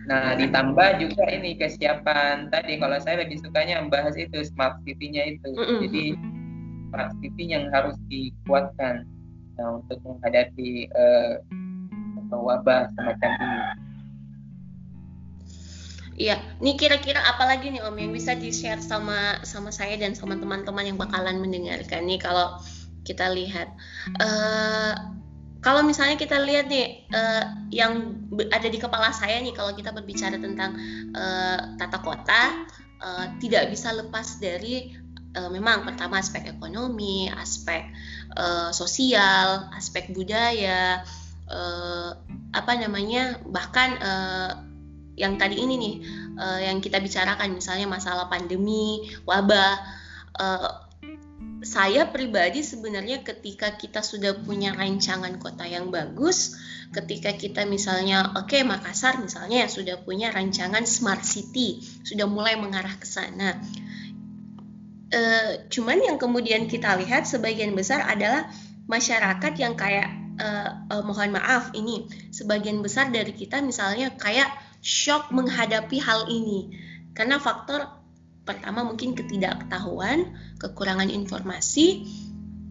Nah, 0.07 0.39
ditambah 0.39 1.03
juga 1.03 1.27
ini 1.35 1.59
kesiapan 1.59 2.47
tadi 2.55 2.79
kalau 2.79 2.95
saya 3.03 3.27
lebih 3.27 3.43
sukanya 3.43 3.83
membahas 3.83 4.15
itu 4.15 4.47
smart 4.47 4.79
city-nya 4.87 5.35
itu. 5.35 5.51
Mm 5.51 5.59
-hmm. 5.59 5.79
Jadi 5.83 6.05
smart 6.87 7.11
city 7.19 7.45
yang 7.51 7.67
harus 7.75 7.99
dikuatkan 8.07 9.03
nah, 9.59 9.83
untuk 9.83 9.99
menghadapi 10.07 10.87
uh, 10.95 11.43
wabah 12.31 12.87
semacam 12.95 13.31
ini. 13.35 13.86
Iya, 16.17 16.41
ini 16.65 16.81
kira-kira 16.81 17.21
apa 17.21 17.45
lagi 17.45 17.69
nih 17.69 17.85
Om 17.85 17.97
yang 18.01 18.13
bisa 18.17 18.33
di-share 18.33 18.81
sama 18.81 19.45
sama 19.45 19.69
saya 19.69 20.01
dan 20.01 20.17
sama 20.17 20.41
teman-teman 20.41 20.89
yang 20.89 20.97
bakalan 20.97 21.45
mendengarkan 21.45 22.09
nih 22.09 22.17
kalau 22.17 22.57
kita 23.05 23.29
lihat? 23.37 23.69
Uh, 24.17 24.97
kalau 25.61 25.85
misalnya 25.85 26.17
kita 26.17 26.41
lihat 26.41 26.73
nih 26.73 27.05
uh, 27.13 27.69
yang 27.69 28.17
ada 28.49 28.69
di 28.71 28.81
kepala 28.81 29.13
saya 29.13 29.45
nih 29.45 29.53
kalau 29.53 29.77
kita 29.77 29.93
berbicara 29.93 30.41
tentang 30.41 30.73
uh, 31.13 31.77
tata 31.77 31.99
kota 32.01 32.43
uh, 33.05 33.27
tidak 33.37 33.69
bisa 33.69 33.93
lepas 33.93 34.41
dari 34.41 34.97
uh, 35.37 35.53
memang 35.53 35.85
pertama 35.85 36.17
aspek 36.17 36.49
ekonomi, 36.49 37.29
aspek 37.29 37.93
uh, 38.41 38.73
sosial, 38.73 39.69
aspek 39.77 40.17
budaya, 40.17 41.05
uh, 41.53 42.11
apa 42.57 42.73
namanya 42.81 43.37
bahkan 43.45 44.01
uh, 44.01 44.66
yang 45.17 45.41
tadi 45.41 45.59
ini 45.59 45.75
nih 45.81 45.95
uh, 46.37 46.61
yang 46.61 46.79
kita 46.85 47.01
bicarakan 47.01 47.57
misalnya 47.57 47.89
masalah 47.89 48.29
pandemi, 48.29 49.09
wabah. 49.25 49.75
Uh, 50.37 50.87
saya 51.65 52.07
pribadi 52.13 52.61
sebenarnya 52.61 53.25
ketika 53.25 53.75
kita 53.75 54.05
sudah 54.05 54.39
punya 54.45 54.77
rancangan 54.77 55.41
kota 55.41 55.65
yang 55.65 55.89
bagus, 55.89 56.55
ketika 56.93 57.35
kita 57.35 57.65
misalnya 57.65 58.37
oke 58.37 58.53
okay, 58.53 58.63
Makassar 58.63 59.19
misalnya 59.19 59.67
sudah 59.67 59.99
punya 60.05 60.31
rancangan 60.31 60.85
smart 60.85 61.25
city, 61.25 61.81
sudah 62.05 62.29
mulai 62.29 62.61
mengarah 62.61 62.93
ke 62.95 63.09
sana. 63.09 63.59
E, 65.11 65.21
cuman 65.73 66.03
yang 66.03 66.19
kemudian 66.21 66.69
kita 66.69 66.95
lihat 67.01 67.25
sebagian 67.25 67.73
besar 67.73 68.05
adalah 68.05 68.47
masyarakat 68.87 69.53
yang 69.59 69.75
kayak 69.75 70.13
e, 70.37 70.49
e, 70.93 70.95
mohon 71.03 71.35
maaf 71.35 71.73
ini 71.75 72.07
sebagian 72.31 72.79
besar 72.85 73.09
dari 73.11 73.33
kita 73.35 73.59
misalnya 73.65 74.13
kayak 74.15 74.51
shock 74.87 75.35
menghadapi 75.35 75.99
hal 75.99 76.31
ini 76.31 76.71
karena 77.11 77.43
faktor 77.43 77.91
pertama 78.47 78.87
mungkin 78.87 79.19
ketidaktahuan, 79.19 80.31
kekurangan 80.63 81.11
informasi, 81.11 82.07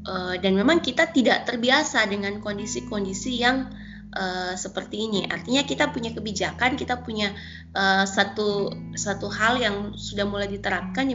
uh, 0.08 0.40
dan 0.40 0.56
memang 0.56 0.80
kita 0.80 1.12
tidak 1.12 1.44
terbiasa 1.44 2.08
dengan 2.08 2.40
kondisi-kondisi 2.40 3.44
yang 3.44 3.68
uh, 4.16 4.56
seperti 4.56 5.12
ini. 5.12 5.28
Artinya 5.28 5.68
kita 5.68 5.92
punya 5.92 6.16
kebijakan, 6.16 6.80
kita 6.80 7.04
punya 7.04 7.36
uh, 7.76 8.08
satu 8.08 8.72
satu 8.96 9.28
hal 9.28 9.60
yang 9.60 9.76
sudah 10.00 10.24
mulai 10.24 10.48
diterapkan 10.48 11.12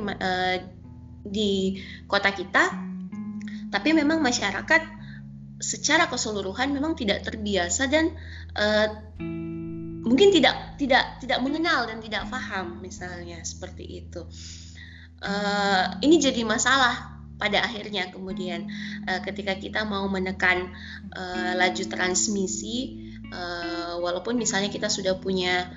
di, 1.25 1.81
kota 2.05 2.35
kita, 2.37 2.77
tapi 3.73 3.97
memang 3.97 4.21
masyarakat 4.21 5.01
secara 5.61 6.09
keseluruhan 6.09 6.73
memang 6.73 6.97
tidak 6.97 7.25
terbiasa 7.25 7.89
dan 7.89 8.17
mungkin 10.11 10.35
tidak 10.35 10.75
tidak 10.75 11.23
tidak 11.23 11.39
mengenal 11.39 11.87
dan 11.87 12.03
tidak 12.03 12.27
paham 12.27 12.83
misalnya 12.83 13.39
seperti 13.47 14.03
itu. 14.03 14.27
Uh, 15.23 16.01
ini 16.03 16.19
jadi 16.19 16.43
masalah 16.43 17.23
pada 17.39 17.63
akhirnya 17.63 18.11
kemudian 18.11 18.67
uh, 19.07 19.23
ketika 19.23 19.55
kita 19.55 19.87
mau 19.87 20.05
menekan 20.11 20.75
uh, 21.15 21.53
laju 21.55 21.85
transmisi 21.87 23.07
uh, 23.31 23.97
walaupun 24.03 24.35
misalnya 24.35 24.69
kita 24.69 24.91
sudah 24.91 25.17
punya 25.23 25.71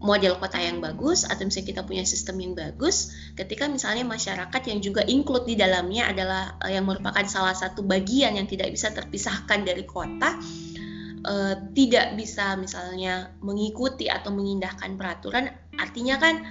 model 0.00 0.40
kota 0.40 0.56
yang 0.56 0.80
bagus 0.80 1.28
atau 1.28 1.44
misalnya 1.44 1.68
kita 1.76 1.82
punya 1.84 2.04
sistem 2.08 2.40
yang 2.40 2.56
bagus 2.56 3.12
ketika 3.36 3.68
misalnya 3.68 4.08
masyarakat 4.08 4.62
yang 4.64 4.80
juga 4.80 5.04
include 5.04 5.44
di 5.44 5.60
dalamnya 5.60 6.08
adalah 6.08 6.56
yang 6.66 6.88
merupakan 6.88 7.22
salah 7.28 7.52
satu 7.52 7.84
bagian 7.84 8.40
yang 8.40 8.48
tidak 8.48 8.72
bisa 8.72 8.88
terpisahkan 8.96 9.60
dari 9.60 9.84
kota 9.84 10.40
tidak 11.76 12.16
bisa 12.16 12.56
misalnya 12.56 13.36
mengikuti 13.44 14.08
atau 14.08 14.32
mengindahkan 14.32 14.96
peraturan, 14.96 15.52
artinya 15.76 16.16
kan 16.16 16.44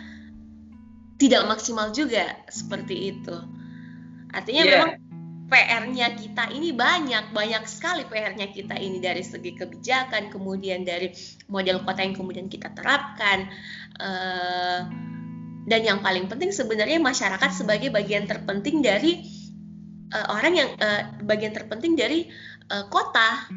tidak 1.19 1.43
maksimal 1.49 1.91
juga 1.91 2.37
seperti 2.47 3.17
itu. 3.17 3.35
Artinya 4.31 4.63
yeah. 4.63 4.71
memang 4.77 4.91
PR-nya 5.49 6.07
kita 6.13 6.53
ini 6.53 6.71
banyak, 6.71 7.33
banyak 7.33 7.65
sekali 7.65 8.05
PR-nya 8.05 8.53
kita 8.53 8.77
ini 8.77 9.01
dari 9.01 9.25
segi 9.25 9.57
kebijakan, 9.57 10.29
kemudian 10.29 10.85
dari 10.85 11.09
model 11.49 11.81
kota 11.83 12.05
yang 12.05 12.15
kemudian 12.15 12.47
kita 12.47 12.69
terapkan. 12.77 13.49
Uh, 13.97 14.85
dan 15.65 15.81
yang 15.85 15.99
paling 16.05 16.29
penting 16.29 16.53
sebenarnya 16.53 17.01
masyarakat 17.01 17.51
sebagai 17.51 17.89
bagian 17.89 18.29
terpenting 18.29 18.85
dari 18.85 19.25
uh, 20.13 20.37
orang 20.37 20.53
yang 20.53 20.69
uh, 20.77 21.17
bagian 21.25 21.51
terpenting 21.51 21.97
dari 21.97 22.29
uh, 22.69 22.85
kota 22.87 23.49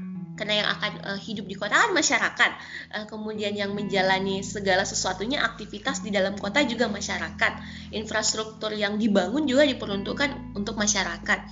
karena 0.42 0.66
yang 0.66 0.68
akan 0.74 0.92
uh, 1.06 1.20
hidup 1.22 1.46
di 1.46 1.54
kota 1.54 1.78
kan 1.78 1.94
masyarakat. 1.94 2.50
Uh, 2.90 3.06
kemudian 3.06 3.54
yang 3.54 3.70
menjalani 3.78 4.42
segala 4.42 4.82
sesuatunya 4.82 5.38
aktivitas 5.38 6.02
di 6.02 6.10
dalam 6.10 6.34
kota 6.34 6.66
juga 6.66 6.90
masyarakat. 6.90 7.62
Infrastruktur 7.94 8.74
yang 8.74 8.98
dibangun 8.98 9.46
juga 9.46 9.62
diperuntukkan 9.62 10.58
untuk 10.58 10.74
masyarakat. 10.74 11.46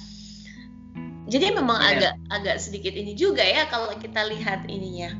Jadi 1.31 1.47
memang 1.55 1.79
ya. 1.79 1.87
agak 1.95 2.15
agak 2.35 2.57
sedikit 2.59 2.91
ini 2.91 3.15
juga 3.15 3.47
ya 3.47 3.71
kalau 3.71 3.95
kita 3.95 4.27
lihat 4.27 4.67
ininya. 4.67 5.15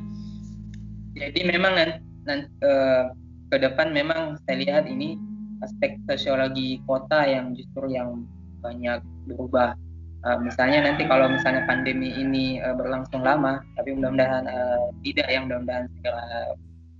Jadi 1.15 1.39
memang 1.47 1.79
nanti 2.27 2.51
uh, 2.67 3.15
ke 3.47 3.55
depan 3.55 3.95
memang 3.95 4.35
saya 4.43 4.59
lihat 4.59 4.83
ini 4.91 5.15
aspek 5.63 5.95
sosiologi 6.11 6.83
kota 6.83 7.23
yang 7.23 7.55
justru 7.55 7.95
yang 7.95 8.27
banyak 8.59 8.99
berubah 9.31 9.79
uh, 10.25 10.39
misalnya 10.41 10.85
nanti 10.85 11.05
kalau 11.05 11.29
misalnya 11.29 11.65
pandemi 11.65 12.13
ini 12.13 12.61
uh, 12.61 12.75
berlangsung 12.77 13.21
lama 13.21 13.61
tapi 13.77 13.95
mudah-mudahan 13.95 14.45
uh, 14.45 14.89
tidak 15.05 15.27
yang 15.29 15.49
mudah-mudahan 15.49 15.85
segera 15.97 16.25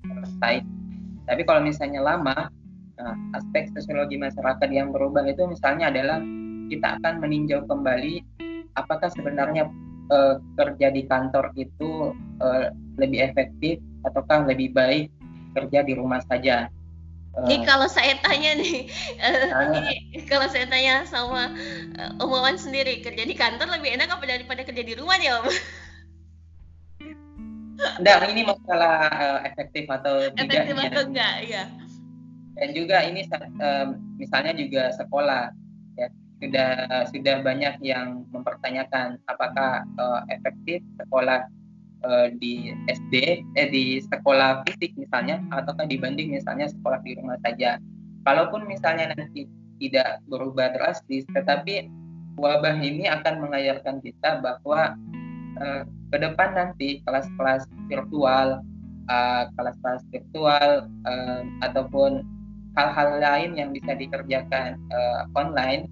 selesai. 0.06 0.56
Tapi 1.30 1.42
kalau 1.46 1.62
misalnya 1.64 2.02
lama 2.02 2.50
uh, 3.02 3.16
aspek 3.38 3.70
sosiologi 3.74 4.18
masyarakat 4.18 4.70
yang 4.74 4.90
berubah 4.90 5.26
itu 5.26 5.46
misalnya 5.46 5.94
adalah 5.94 6.20
kita 6.72 6.98
akan 7.02 7.20
meninjau 7.20 7.68
kembali 7.68 8.24
apakah 8.80 9.12
sebenarnya 9.12 9.68
uh, 10.12 10.40
kerja 10.56 10.88
di 10.92 11.04
kantor 11.06 11.52
itu 11.60 12.16
uh, 12.40 12.72
lebih 12.96 13.28
efektif 13.32 13.80
ataukah 14.08 14.48
lebih 14.48 14.72
baik 14.72 15.12
kerja 15.54 15.84
di 15.84 15.94
rumah 15.94 16.24
saja 16.26 16.72
ini 17.32 17.64
kalau 17.64 17.88
saya 17.88 18.20
tanya 18.20 18.60
nih, 18.60 18.92
uh, 19.24 19.72
ini 20.12 20.28
kalau 20.28 20.52
saya 20.52 20.68
tanya 20.68 21.08
sama 21.08 21.56
uh, 21.96 22.20
Om 22.20 22.28
Wawan 22.28 22.60
sendiri, 22.60 23.00
kerja 23.00 23.24
di 23.24 23.32
kantor 23.32 23.72
lebih 23.80 23.96
enak 23.96 24.12
apa 24.12 24.26
daripada 24.28 24.68
kerja 24.68 24.84
di 24.84 24.94
rumah 25.00 25.16
nih 25.16 25.32
Om? 25.40 25.46
Enggak, 28.04 28.20
ini 28.30 28.44
masalah 28.44 29.10
uh, 29.16 29.40
efektif 29.48 29.88
atau 29.88 30.28
tidak. 30.36 30.44
Efektif 30.44 30.76
atau 30.76 31.02
enggak, 31.08 31.36
ya. 31.48 31.64
Dan 32.60 32.70
juga 32.76 32.98
ini 33.08 33.24
um, 33.32 33.88
misalnya 34.20 34.52
juga 34.52 34.92
sekolah, 35.00 35.56
ya 35.96 36.08
sudah 36.44 36.70
sudah 37.10 37.36
banyak 37.42 37.80
yang 37.80 38.28
mempertanyakan 38.36 39.18
apakah 39.32 39.88
uh, 39.96 40.22
efektif 40.28 40.84
sekolah 41.00 41.48
uh, 42.06 42.28
di 42.38 42.74
SD 42.90 43.46
eh 43.58 43.68
di 43.70 44.02
sekolah 44.02 44.66
fisik 44.68 44.94
misalnya 44.98 45.42
ataukah 45.54 45.86
dibanding 45.86 46.34
misalnya 46.34 46.70
sekolah 46.70 47.00
di 47.06 47.18
rumah 47.18 47.38
saja. 47.46 47.78
Kalaupun 48.22 48.70
misalnya 48.70 49.14
nanti 49.18 49.50
tidak 49.82 50.22
berubah 50.30 50.78
drastis 50.78 51.26
tetapi 51.34 51.90
wabah 52.38 52.78
ini 52.78 53.10
akan 53.10 53.42
mengajarkan 53.42 53.98
kita 54.06 54.40
bahwa 54.40 54.94
uh, 55.58 55.84
ke 56.14 56.18
depan 56.22 56.50
nanti 56.54 57.02
kelas-kelas 57.08 57.66
virtual 57.90 58.62
uh, 59.10 59.44
kelas-kelas 59.58 60.04
virtual 60.14 60.86
uh, 61.08 61.42
ataupun 61.66 62.22
hal-hal 62.78 63.20
lain 63.20 63.58
yang 63.60 63.70
bisa 63.76 63.98
dikerjakan 63.98 64.80
uh, 64.94 65.28
online 65.36 65.90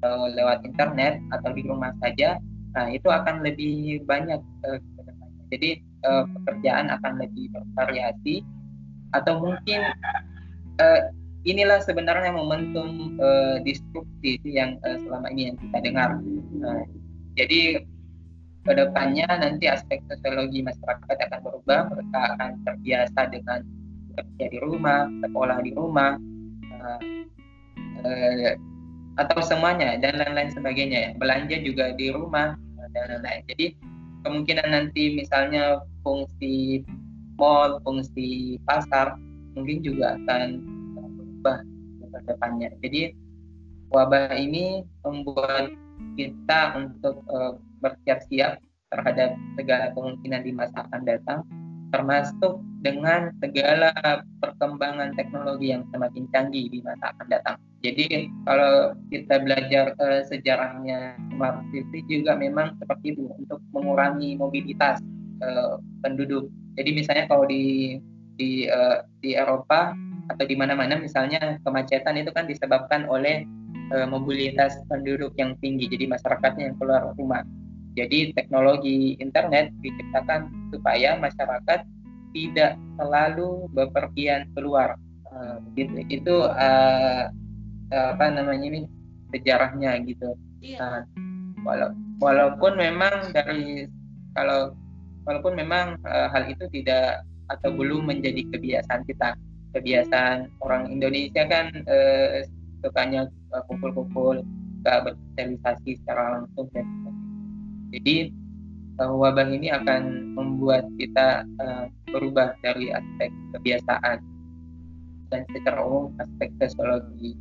atau 0.00 0.26
lewat 0.32 0.62
internet 0.66 1.22
atau 1.30 1.50
di 1.54 1.62
rumah 1.66 1.92
saja 2.02 2.38
nah 2.76 2.92
itu 2.92 3.08
akan 3.08 3.40
lebih 3.40 4.04
banyak 4.04 4.40
uh, 4.68 4.80
jadi 5.50 5.80
uh, 6.06 6.24
pekerjaan 6.40 6.90
akan 6.90 7.22
lebih 7.22 7.50
bervariasi 7.54 8.42
atau 9.14 9.38
mungkin 9.38 9.80
uh, 10.82 11.00
inilah 11.46 11.78
sebenarnya 11.86 12.34
momentum 12.34 13.16
uh, 13.22 13.62
disrupsi 13.62 14.42
yang 14.42 14.82
uh, 14.82 14.98
selama 15.06 15.30
ini 15.30 15.54
yang 15.54 15.56
kita 15.62 15.78
dengar. 15.86 16.10
Uh, 16.62 16.84
jadi 17.38 17.86
ke 18.66 18.72
depannya 18.74 19.30
nanti 19.30 19.70
aspek 19.70 20.02
sosiologi 20.10 20.58
masyarakat 20.66 21.16
akan 21.30 21.40
berubah 21.46 21.86
mereka 21.86 22.18
akan 22.34 22.50
terbiasa 22.66 23.20
dengan 23.30 23.62
bekerja 24.10 24.46
di 24.50 24.58
rumah 24.58 25.06
sekolah 25.22 25.58
di 25.62 25.70
rumah 25.70 26.18
uh, 26.82 27.00
atau 29.16 29.38
semuanya 29.40 29.96
dan 30.02 30.18
lain-lain 30.18 30.50
sebagainya 30.52 30.98
ya. 30.98 31.10
Belanja 31.16 31.56
juga 31.62 31.94
di 31.94 32.10
rumah 32.12 32.58
dan 32.92 33.04
lain-lain. 33.16 33.42
Jadi 33.54 33.66
kemungkinan 34.26 34.68
nanti 34.74 35.14
misalnya 35.14 35.78
fungsi 36.02 36.82
mall 37.38 37.78
fungsi 37.86 38.58
pasar 38.66 39.14
mungkin 39.54 39.86
juga 39.86 40.18
akan 40.18 40.60
berubah 40.98 41.58
ke 42.02 42.18
depannya. 42.26 42.68
Jadi 42.82 43.14
wabah 43.94 44.34
ini 44.34 44.82
membuat 45.06 45.70
kita 46.18 46.74
untuk 46.76 47.22
uh, 47.30 47.56
bersiap-siap 47.80 48.58
terhadap 48.90 49.38
segala 49.54 49.94
kemungkinan 49.94 50.42
di 50.42 50.52
masa 50.52 50.84
akan 50.90 51.02
datang 51.06 51.40
termasuk 51.94 52.62
dengan 52.82 53.34
segala 53.42 53.90
perkembangan 54.38 55.14
teknologi 55.18 55.74
yang 55.74 55.82
semakin 55.90 56.24
canggih 56.30 56.70
di 56.70 56.78
masa 56.86 57.10
akan 57.14 57.26
datang. 57.26 57.56
Jadi 57.82 58.30
kalau 58.46 58.94
kita 59.10 59.42
belajar 59.42 59.94
uh, 59.98 60.22
sejarahnya 60.26 61.18
smart 61.34 61.62
city 61.70 62.02
juga 62.06 62.34
memang 62.38 62.74
seperti 62.78 63.14
itu 63.14 63.30
untuk 63.38 63.58
mengurangi 63.74 64.38
mobilitas 64.38 65.02
uh, 65.42 65.78
penduduk. 66.02 66.50
Jadi 66.78 66.90
misalnya 66.94 67.24
kalau 67.30 67.46
di 67.46 67.96
di 68.36 68.68
uh, 68.68 69.02
di 69.22 69.34
Eropa 69.34 69.96
atau 70.26 70.44
di 70.44 70.58
mana-mana 70.58 70.98
misalnya 70.98 71.58
kemacetan 71.62 72.18
itu 72.18 72.34
kan 72.34 72.50
disebabkan 72.50 73.06
oleh 73.06 73.46
uh, 73.94 74.06
mobilitas 74.06 74.78
penduduk 74.90 75.34
yang 75.38 75.54
tinggi. 75.62 75.90
Jadi 75.90 76.10
masyarakatnya 76.10 76.70
yang 76.72 76.76
keluar 76.78 77.14
rumah. 77.14 77.42
Jadi 77.96 78.36
teknologi 78.36 79.16
internet 79.16 79.72
diciptakan 79.80 80.52
supaya 80.68 81.16
masyarakat 81.16 81.80
tidak 82.36 82.76
selalu 83.00 83.64
bepergian 83.72 84.44
keluar. 84.52 85.00
Uh, 85.32 85.58
gitu. 85.72 86.04
Itu 86.12 86.36
uh, 86.52 87.32
apa 87.90 88.24
namanya 88.28 88.66
ini 88.68 88.80
sejarahnya 89.32 89.96
gitu. 90.04 90.36
Iya. 90.60 90.78
Nah, 90.80 91.02
wala 91.64 91.86
walaupun 92.20 92.76
memang 92.76 93.32
dari 93.32 93.88
kalau 94.36 94.76
walaupun 95.24 95.56
memang 95.56 95.96
uh, 96.04 96.28
hal 96.30 96.46
itu 96.52 96.68
tidak 96.70 97.24
atau 97.48 97.72
belum 97.72 98.10
menjadi 98.12 98.44
kebiasaan 98.52 99.02
kita. 99.08 99.34
Kebiasaan 99.72 100.52
orang 100.64 100.88
Indonesia 100.88 101.44
kan 101.48 101.68
uh, 101.84 102.44
sukanya 102.80 103.28
kumpul-kumpul, 103.68 104.40
uh, 104.84 105.00
bersosialisasi 105.04 106.00
secara 106.00 106.40
langsung 106.40 106.68
dan 106.72 106.86
jadi 107.94 108.32
wabah 108.96 109.48
ini 109.52 109.68
akan 109.68 110.32
membuat 110.32 110.88
kita 110.96 111.44
uh, 111.60 111.84
berubah 112.08 112.56
dari 112.64 112.88
aspek 112.88 113.28
kebiasaan 113.52 114.18
dan 115.28 115.42
secara 115.52 115.84
umum 115.84 116.14
aspek 116.16 116.48
sosiologi 116.56 117.36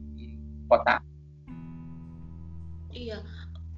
kota. 0.68 1.00
Iya, 2.92 3.24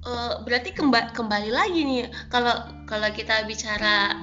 uh, 0.02 0.42
berarti 0.42 0.74
kemba 0.74 1.14
kembali 1.14 1.50
lagi 1.54 1.80
nih 1.86 2.10
kalau 2.30 2.54
kalau 2.90 3.08
kita 3.14 3.46
bicara 3.46 4.18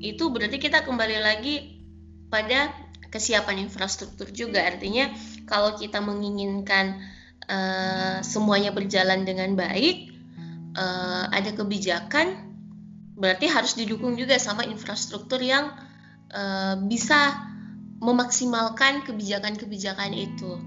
itu 0.00 0.28
berarti 0.28 0.60
kita 0.60 0.84
kembali 0.84 1.18
lagi 1.24 1.80
pada 2.28 2.72
kesiapan 3.08 3.64
infrastruktur 3.64 4.28
juga 4.28 4.60
artinya 4.66 5.08
kalau 5.48 5.78
kita 5.78 6.02
menginginkan 6.04 7.00
uh, 7.48 8.20
semuanya 8.20 8.74
berjalan 8.74 9.24
dengan 9.24 9.56
baik 9.56 10.05
uh, 10.76 11.24
ada 11.32 11.50
kebijakan 11.56 12.46
berarti 13.16 13.48
harus 13.48 13.72
didukung 13.74 14.14
juga 14.14 14.36
sama 14.36 14.68
infrastruktur 14.68 15.40
yang 15.40 15.72
uh, 16.30 16.76
bisa 16.84 17.48
memaksimalkan 17.96 19.08
kebijakan-kebijakan 19.08 20.12
itu. 20.12 20.60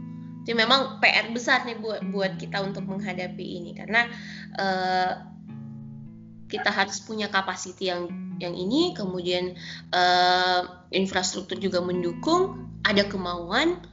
Jadi 0.50 0.58
memang 0.58 0.98
PR 0.98 1.30
besar 1.30 1.62
nih 1.70 1.78
buat 1.78 2.02
buat 2.10 2.42
kita 2.42 2.66
untuk 2.66 2.90
menghadapi 2.90 3.46
ini 3.62 3.78
karena 3.78 4.10
uh, 4.58 5.12
kita 6.50 6.74
harus 6.74 7.06
punya 7.06 7.30
kapasiti 7.30 7.94
yang 7.94 8.10
yang 8.42 8.58
ini, 8.58 8.98
kemudian 8.98 9.54
uh, 9.94 10.90
infrastruktur 10.90 11.60
juga 11.62 11.84
mendukung, 11.86 12.66
ada 12.82 13.06
kemauan. 13.06 13.84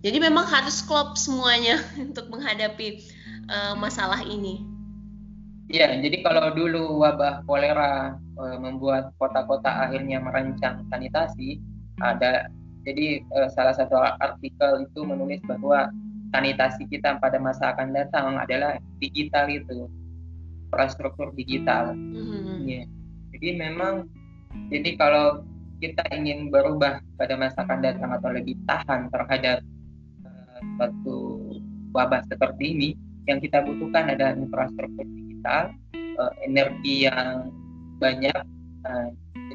Jadi 0.00 0.22
memang 0.22 0.46
harus 0.46 0.80
klop 0.86 1.18
semuanya 1.18 1.82
untuk 2.06 2.32
menghadapi 2.32 3.02
uh, 3.50 3.74
masalah 3.76 4.24
ini. 4.24 4.75
Iya, 5.66 5.98
jadi 5.98 6.22
kalau 6.22 6.54
dulu 6.54 7.02
wabah 7.02 7.42
kolera 7.42 8.14
e, 8.38 8.44
membuat 8.62 9.10
kota-kota 9.18 9.66
akhirnya 9.66 10.22
merancang 10.22 10.86
sanitasi, 10.94 11.58
ada 11.98 12.46
jadi 12.86 13.18
e, 13.18 13.38
salah 13.50 13.74
satu 13.74 13.98
artikel 13.98 14.86
itu 14.86 15.00
menulis 15.02 15.42
bahwa 15.42 15.90
sanitasi 16.30 16.86
kita 16.86 17.18
pada 17.18 17.42
masa 17.42 17.74
akan 17.74 17.90
datang 17.90 18.38
adalah 18.38 18.78
digital 19.02 19.50
itu, 19.50 19.90
infrastruktur 20.70 21.34
digital. 21.34 21.98
Mm-hmm. 21.98 22.58
Ya. 22.70 22.82
Jadi 23.34 23.48
memang, 23.58 24.06
jadi 24.70 24.94
kalau 24.94 25.42
kita 25.82 26.06
ingin 26.14 26.54
berubah 26.54 27.02
pada 27.18 27.34
masa 27.34 27.66
akan 27.66 27.82
datang 27.82 28.14
atau 28.14 28.30
lebih 28.30 28.54
tahan 28.70 29.10
terhadap 29.10 29.66
e, 30.22 30.30
suatu 30.78 31.18
wabah 31.90 32.22
seperti 32.30 32.64
ini, 32.70 32.88
yang 33.26 33.42
kita 33.42 33.66
butuhkan 33.66 34.14
adalah 34.14 34.38
infrastruktur 34.38 35.25
kita 35.46 35.70
uh, 36.18 36.32
energi 36.42 37.06
yang 37.06 37.54
banyak 38.02 38.42
uh, 38.82 39.08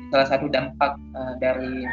salah 0.08 0.28
satu 0.32 0.48
dampak 0.48 0.96
uh, 1.12 1.36
dari 1.44 1.84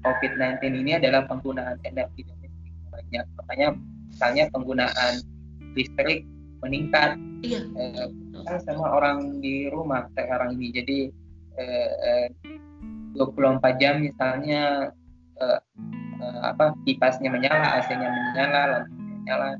COVID-19 0.00 0.72
ini 0.80 0.96
adalah 0.96 1.28
penggunaan 1.28 1.76
energi 1.84 2.24
domestik 2.24 2.72
banyak. 2.88 3.24
Makanya 3.36 3.68
misalnya 4.08 4.44
penggunaan 4.56 5.14
listrik 5.76 6.24
meningkat 6.64 7.20
iya. 7.44 7.60
uh, 7.76 8.08
kan 8.48 8.56
sama 8.64 8.88
orang 8.88 9.36
di 9.44 9.68
rumah 9.68 10.08
sekarang 10.16 10.56
ini. 10.56 10.72
Jadi 10.72 10.98
uh, 11.60 12.32
24 13.20 13.60
jam 13.76 14.00
misalnya 14.00 14.88
uh, 15.44 15.60
uh, 16.24 16.40
apa 16.56 16.72
kipasnya 16.88 17.28
menyala 17.28 17.84
AC-nya 17.84 18.08
menyala 18.08 18.80
lampunya 18.80 19.12
menyala. 19.20 19.50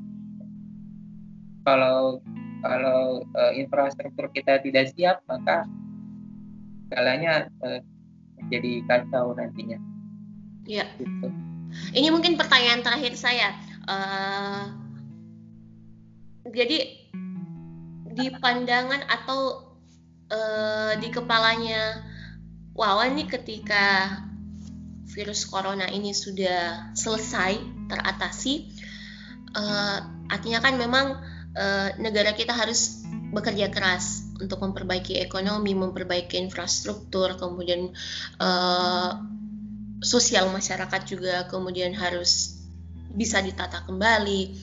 Kalau 1.61 2.25
kalau 2.61 3.23
uh, 3.23 3.53
infrastruktur 3.53 4.29
kita 4.33 4.61
tidak 4.61 4.93
siap 4.93 5.21
maka 5.29 5.67
segalanya 6.87 7.51
uh, 7.61 7.79
jadi 8.47 8.83
kacau 8.87 9.35
nantinya. 9.35 9.79
Iya. 10.67 10.85
Gitu. 10.99 11.27
Ini 11.93 12.07
mungkin 12.11 12.39
pertanyaan 12.39 12.83
terakhir 12.83 13.13
saya. 13.19 13.51
Uh, 13.87 14.71
jadi 16.47 17.07
di 18.17 18.27
pandangan 18.39 19.03
atau 19.05 19.73
uh, 20.31 20.95
di 20.97 21.11
kepalanya 21.11 22.03
Wawan 22.77 23.17
nih 23.17 23.25
ketika 23.25 24.21
virus 25.09 25.49
corona 25.49 25.89
ini 25.89 26.13
sudah 26.13 26.93
selesai 26.93 27.57
teratasi, 27.89 28.69
uh, 29.57 29.97
artinya 30.29 30.61
kan 30.61 30.77
memang 30.77 31.17
uh, 31.57 31.89
negara 31.97 32.37
kita 32.37 32.53
harus 32.53 33.01
bekerja 33.33 33.73
keras 33.73 34.29
untuk 34.37 34.61
memperbaiki 34.61 35.17
ekonomi, 35.17 35.73
memperbaiki 35.73 36.37
infrastruktur, 36.37 37.35
kemudian 37.35 37.91
uh, 38.37 39.17
sosial 39.99 40.53
masyarakat 40.53 41.01
juga 41.09 41.49
kemudian 41.49 41.91
harus 41.97 42.61
bisa 43.17 43.41
ditata 43.41 43.83
kembali. 43.89 44.53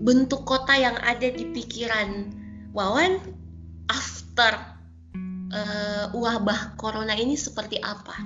Bentuk 0.00 0.48
kota 0.48 0.74
yang 0.74 0.96
ada 1.02 1.28
di 1.28 1.52
pikiran 1.52 2.32
Wawan 2.76 3.20
after 3.88 4.52
uh, 5.52 6.06
wabah 6.12 6.76
corona 6.76 7.16
ini 7.16 7.36
seperti 7.36 7.80
apa? 7.80 8.16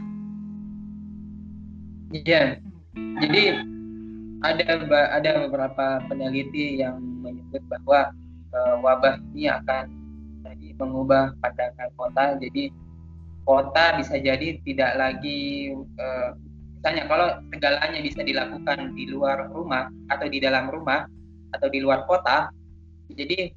Iya, 2.11 2.59
jadi 3.23 3.63
ada 4.41 4.65
ada 5.13 5.31
beberapa 5.47 6.01
peneliti 6.09 6.81
yang 6.81 6.97
menyebut 7.21 7.61
bahwa 7.69 8.13
uh, 8.57 8.77
wabah 8.81 9.21
ini 9.37 9.53
akan 9.53 9.93
jadi 10.45 10.69
mengubah 10.81 11.37
pandangan 11.45 11.91
kota. 11.95 12.25
Jadi 12.41 12.73
kota 13.45 14.01
bisa 14.01 14.17
jadi 14.17 14.57
tidak 14.65 14.93
lagi 14.97 15.73
uh, 15.77 16.33
misalnya 16.81 17.05
kalau 17.13 17.29
segalanya 17.53 18.01
bisa 18.01 18.21
dilakukan 18.25 18.97
di 18.97 19.05
luar 19.13 19.53
rumah 19.53 19.93
atau 20.09 20.27
di 20.33 20.41
dalam 20.41 20.73
rumah 20.73 21.05
atau 21.53 21.69
di 21.69 21.83
luar 21.83 22.09
kota, 22.09 22.49
jadi 23.13 23.53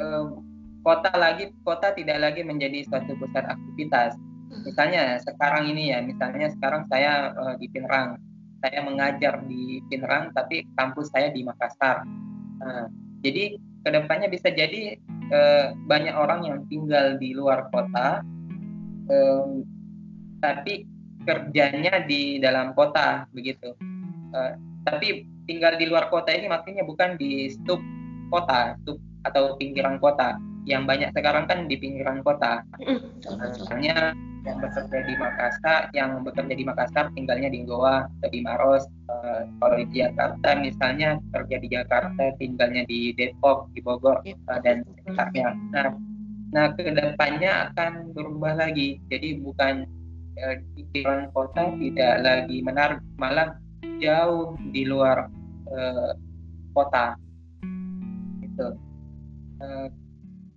uh, 0.00 0.40
kota 0.80 1.12
lagi 1.12 1.52
kota 1.66 1.92
tidak 1.92 2.16
lagi 2.24 2.40
menjadi 2.40 2.88
suatu 2.88 3.12
pusat 3.20 3.44
aktivitas. 3.44 4.16
Hmm. 4.48 4.64
Misalnya 4.64 5.20
sekarang 5.20 5.68
ini 5.68 5.92
ya, 5.92 6.00
misalnya 6.00 6.48
sekarang 6.56 6.88
saya 6.88 7.36
uh, 7.36 7.54
di 7.60 7.68
Pinrang 7.68 8.16
saya 8.58 8.82
mengajar 8.82 9.42
di 9.46 9.82
Pinrang 9.86 10.34
tapi 10.34 10.66
kampus 10.74 11.10
saya 11.14 11.30
di 11.30 11.46
Makassar. 11.46 12.02
Nah, 12.58 12.90
jadi 13.22 13.58
ke 13.86 13.88
depannya 13.94 14.28
bisa 14.30 14.50
jadi 14.50 14.98
eh, 15.30 15.66
banyak 15.86 16.14
orang 16.14 16.40
yang 16.44 16.58
tinggal 16.66 17.16
di 17.16 17.34
luar 17.34 17.70
kota, 17.70 18.22
eh, 19.10 19.46
tapi 20.42 20.86
kerjanya 21.22 22.02
di 22.08 22.42
dalam 22.42 22.74
kota 22.74 23.28
begitu. 23.30 23.74
Eh, 24.34 24.52
tapi 24.82 25.28
tinggal 25.46 25.78
di 25.78 25.86
luar 25.86 26.10
kota 26.12 26.34
ini 26.34 26.50
maksudnya 26.50 26.82
bukan 26.82 27.16
di 27.16 27.48
stup 27.52 27.80
kota, 28.28 28.74
stup 28.82 28.98
atau 29.24 29.54
pinggiran 29.56 30.02
kota. 30.02 30.36
Yang 30.68 30.82
banyak 30.84 31.10
sekarang 31.16 31.44
kan 31.48 31.64
di 31.64 31.80
pinggiran 31.80 32.20
kota. 32.20 32.60
Misalnya 32.76 34.12
yang 34.46 34.58
bekerja 34.62 34.98
di 35.02 35.14
Makassar 35.18 35.80
yang 35.94 36.10
bekerja 36.22 36.54
di 36.54 36.64
Makassar 36.64 37.10
tinggalnya 37.14 37.50
di 37.50 37.66
Goa 37.66 38.06
atau 38.06 38.28
di 38.30 38.40
Maros 38.42 38.84
uh, 39.10 39.42
kalau 39.58 39.76
di 39.82 39.86
Jakarta 39.90 40.48
misalnya 40.58 41.18
kerja 41.34 41.56
di 41.58 41.68
Jakarta 41.70 42.24
tinggalnya 42.38 42.82
di 42.86 43.14
Depok 43.14 43.70
di 43.74 43.80
Bogor 43.82 44.22
uh, 44.22 44.60
dan 44.62 44.86
sekitarnya. 44.86 45.56
Nah 45.74 45.94
nah 46.48 46.72
ke 46.72 46.80
depannya 46.88 47.72
akan 47.72 48.16
berubah 48.16 48.56
lagi. 48.56 49.02
Jadi 49.12 49.42
bukan 49.42 49.84
uh, 50.38 50.56
pikiran 50.78 51.28
kota 51.34 51.74
tidak 51.76 52.14
lagi 52.22 52.58
menarik 52.62 53.00
malah 53.18 53.58
jauh 53.98 54.54
di 54.70 54.86
luar 54.86 55.26
uh, 55.68 56.12
kota. 56.72 57.18
Itu 58.42 58.76
uh, 59.60 59.86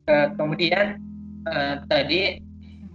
ke, 0.05 0.17
kemudian 0.37 1.01
uh, 1.49 1.81
tadi 1.89 2.50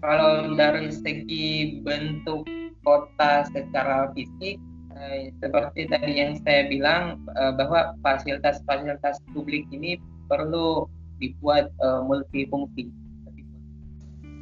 kalau 0.07 0.55
dari 0.55 0.95
segi 0.95 1.83
bentuk 1.83 2.47
kota 2.87 3.43
secara 3.51 4.15
fisik 4.15 4.63
eh, 4.95 5.35
seperti 5.43 5.91
tadi 5.91 6.23
yang 6.23 6.39
saya 6.47 6.71
bilang 6.71 7.19
eh, 7.35 7.53
bahwa 7.59 7.99
fasilitas-fasilitas 8.07 9.19
publik 9.35 9.67
ini 9.75 9.99
perlu 10.31 10.87
dibuat 11.19 11.75
eh, 11.83 12.01
multifungsi. 12.07 12.87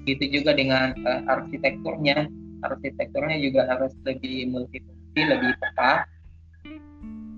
Begitu 0.04 0.36
juga 0.36 0.52
dengan 0.52 0.92
eh, 1.00 1.32
arsitekturnya, 1.32 2.28
arsitekturnya 2.60 3.40
juga 3.40 3.64
harus 3.64 3.96
lebih 4.04 4.52
multifungsi, 4.52 5.20
lebih 5.24 5.56
tepat. 5.64 6.04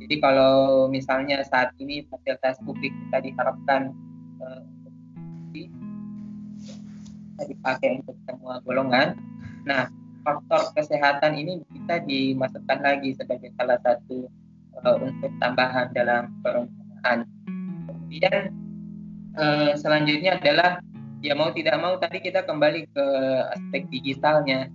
Jadi 0.03 0.23
kalau 0.23 0.87
misalnya 0.91 1.47
saat 1.47 1.71
ini 1.79 2.03
fasilitas 2.11 2.59
publik 2.67 2.91
kita 2.91 3.23
diharapkan 3.23 3.95
eh, 4.43 4.63
bisa 7.37 7.53
dipakai 7.53 8.01
untuk 8.01 8.17
semua 8.25 8.65
golongan. 8.65 9.13
Nah, 9.69 9.93
faktor 10.25 10.73
kesehatan 10.73 11.37
ini 11.37 11.61
bisa 11.69 12.01
dimasukkan 12.01 12.81
lagi 12.81 13.13
sebagai 13.13 13.53
salah 13.61 13.77
satu 13.85 14.25
uh, 14.81 14.97
unsur 15.05 15.29
tambahan 15.37 15.93
dalam 15.93 16.33
perencanaan. 16.41 17.29
Kemudian 17.85 18.57
uh, 19.37 19.77
selanjutnya 19.77 20.41
adalah 20.41 20.81
ya 21.21 21.37
mau 21.37 21.53
tidak 21.53 21.77
mau 21.77 22.01
tadi 22.01 22.25
kita 22.25 22.49
kembali 22.49 22.89
ke 22.89 23.07
aspek 23.53 23.85
digitalnya, 23.93 24.73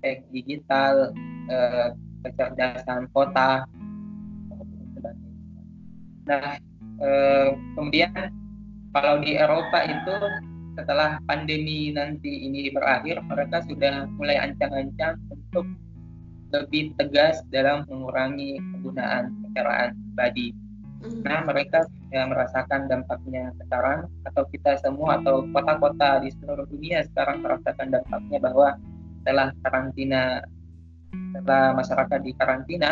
aspek 0.00 0.24
digital, 0.32 1.12
uh, 1.52 1.92
kecerdasan 2.24 3.04
kota. 3.12 3.68
Nah, 6.24 6.56
uh, 7.04 7.48
kemudian 7.76 8.32
kalau 8.96 9.20
di 9.20 9.36
Eropa 9.36 9.84
itu 9.84 10.14
setelah 10.72 11.20
pandemi 11.28 11.92
nanti 11.92 12.48
ini 12.48 12.72
berakhir, 12.72 13.20
mereka 13.28 13.60
sudah 13.68 14.08
mulai 14.16 14.40
ancang-ancang 14.40 15.20
untuk 15.28 15.68
lebih 16.52 16.92
tegas 17.00 17.40
dalam 17.48 17.88
mengurangi 17.88 18.60
penggunaan 18.60 19.32
kendaraan 19.48 19.96
pribadi. 19.96 20.52
Hmm. 21.02 21.20
Nah, 21.24 21.40
mereka 21.48 21.82
sudah 21.88 22.24
merasakan 22.28 22.80
dampaknya 22.86 23.50
sekarang, 23.58 24.06
atau 24.28 24.44
kita 24.52 24.78
semua, 24.84 25.18
atau 25.18 25.48
kota-kota 25.50 26.22
di 26.22 26.30
seluruh 26.38 26.68
dunia 26.68 27.02
sekarang 27.08 27.42
merasakan 27.42 27.88
dampaknya 27.90 28.38
bahwa 28.38 28.68
setelah 29.20 29.48
karantina, 29.64 30.22
setelah 31.34 31.64
masyarakat 31.74 32.18
di 32.22 32.32
karantina, 32.36 32.90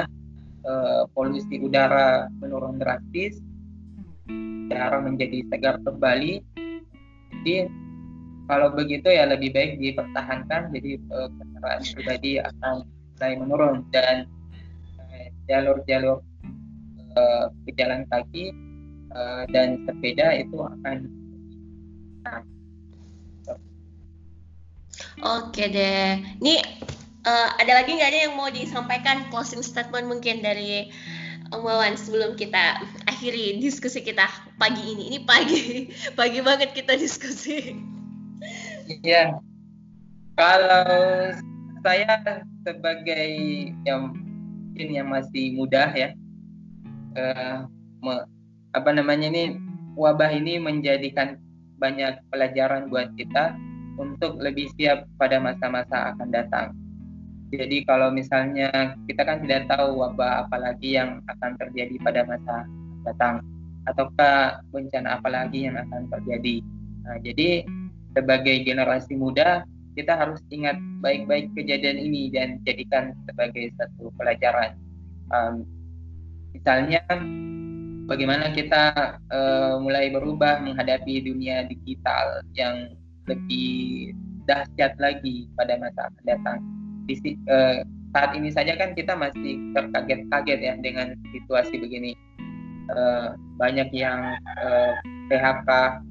eh, 0.65 1.03
polusi 1.13 1.57
udara 1.61 2.27
menurun 2.41 2.81
drastis, 2.81 3.39
udara 4.67 4.99
menjadi 5.05 5.47
segar 5.53 5.79
kembali, 5.85 6.43
jadi 7.31 7.71
kalau 8.51 8.75
begitu 8.75 9.07
ya 9.07 9.31
lebih 9.31 9.55
baik 9.55 9.79
dipertahankan 9.79 10.75
jadi 10.75 10.99
uh, 11.15 11.31
kendaraan 11.39 11.83
pribadi 11.95 12.43
akan 12.43 12.83
mulai 13.21 13.33
menurun 13.37 13.77
dan 13.95 14.27
eh, 15.15 15.29
jalur-jalur 15.47 16.25
uh, 17.15 17.47
pejalan 17.69 18.03
kaki 18.11 18.51
uh, 19.15 19.45
dan 19.55 19.85
sepeda 19.87 20.41
itu 20.41 20.57
akan. 20.57 21.07
Oke 25.21 25.69
deh, 25.69 26.21
ini 26.41 26.61
uh, 27.25 27.49
ada 27.61 27.73
lagi 27.81 27.97
nggak 27.97 28.11
ada 28.11 28.21
yang 28.29 28.35
mau 28.37 28.49
disampaikan 28.49 29.29
closing 29.29 29.61
statement 29.61 30.09
mungkin 30.09 30.41
dari 30.41 30.89
Om 31.51 31.67
Wawan 31.67 31.99
sebelum 31.99 32.39
kita 32.39 32.79
akhiri 33.11 33.59
diskusi 33.59 34.07
kita 34.07 34.31
pagi 34.55 34.95
ini. 34.95 35.11
Ini 35.11 35.19
pagi, 35.27 35.91
pagi 36.19 36.39
banget 36.47 36.71
kita 36.71 36.95
diskusi. 36.95 37.75
Iya. 39.03 39.35
Kalau 40.39 40.87
saya 41.83 42.23
sebagai 42.63 43.29
yang 43.83 44.15
mungkin 44.15 44.89
yang 44.95 45.09
masih 45.11 45.59
muda 45.59 45.91
ya, 45.93 46.15
uh, 47.19 47.67
apa 48.73 48.91
namanya 48.95 49.29
ini 49.29 49.59
wabah 49.99 50.31
ini 50.31 50.63
menjadikan 50.63 51.37
banyak 51.83 52.17
pelajaran 52.31 52.87
buat 52.89 53.11
kita 53.19 53.59
untuk 53.99 54.39
lebih 54.39 54.71
siap 54.79 55.05
pada 55.19 55.43
masa-masa 55.43 56.15
akan 56.15 56.29
datang. 56.31 56.73
Jadi 57.51 57.83
kalau 57.83 58.15
misalnya 58.15 58.95
kita 59.11 59.27
kan 59.27 59.43
tidak 59.43 59.67
tahu 59.67 59.99
wabah 59.99 60.47
apalagi 60.47 60.95
yang 60.95 61.19
akan 61.27 61.59
terjadi 61.59 61.99
pada 61.99 62.23
masa 62.23 62.63
datang 63.03 63.43
ataukah 63.91 64.63
bencana 64.71 65.19
apalagi 65.19 65.67
yang 65.67 65.75
akan 65.75 66.07
terjadi. 66.15 66.63
Nah, 67.03 67.19
jadi 67.27 67.67
sebagai 68.15 68.63
generasi 68.63 69.19
muda 69.19 69.67
kita 69.99 70.15
harus 70.15 70.39
ingat 70.55 70.79
baik-baik 71.03 71.51
kejadian 71.59 71.99
ini 71.99 72.31
dan 72.31 72.63
jadikan 72.63 73.11
sebagai 73.27 73.75
satu 73.75 74.15
pelajaran. 74.15 74.79
Um, 75.35 75.67
misalnya 76.55 77.03
bagaimana 78.07 78.55
kita 78.55 79.19
uh, 79.27 79.83
mulai 79.83 80.15
berubah 80.15 80.63
menghadapi 80.63 81.27
dunia 81.27 81.67
digital 81.67 82.47
yang 82.55 82.95
lebih 83.27 84.15
dahsyat 84.47 84.95
lagi 85.03 85.51
pada 85.59 85.79
masa 85.83 86.07
akan 86.11 86.25
datang 86.27 86.59
di, 87.19 87.35
uh, 87.51 87.83
saat 88.11 88.31
ini 88.35 88.51
saja 88.51 88.75
kan 88.75 88.95
kita 88.95 89.15
masih 89.15 89.71
terkaget-kaget 89.75 90.61
ya 90.61 90.75
dengan 90.79 91.15
situasi 91.31 91.79
begini. 91.79 92.15
Uh, 92.91 93.39
banyak 93.55 93.87
yang 93.95 94.35
uh, 94.59 94.99
eh, 94.99 95.31
PHK, 95.31 96.03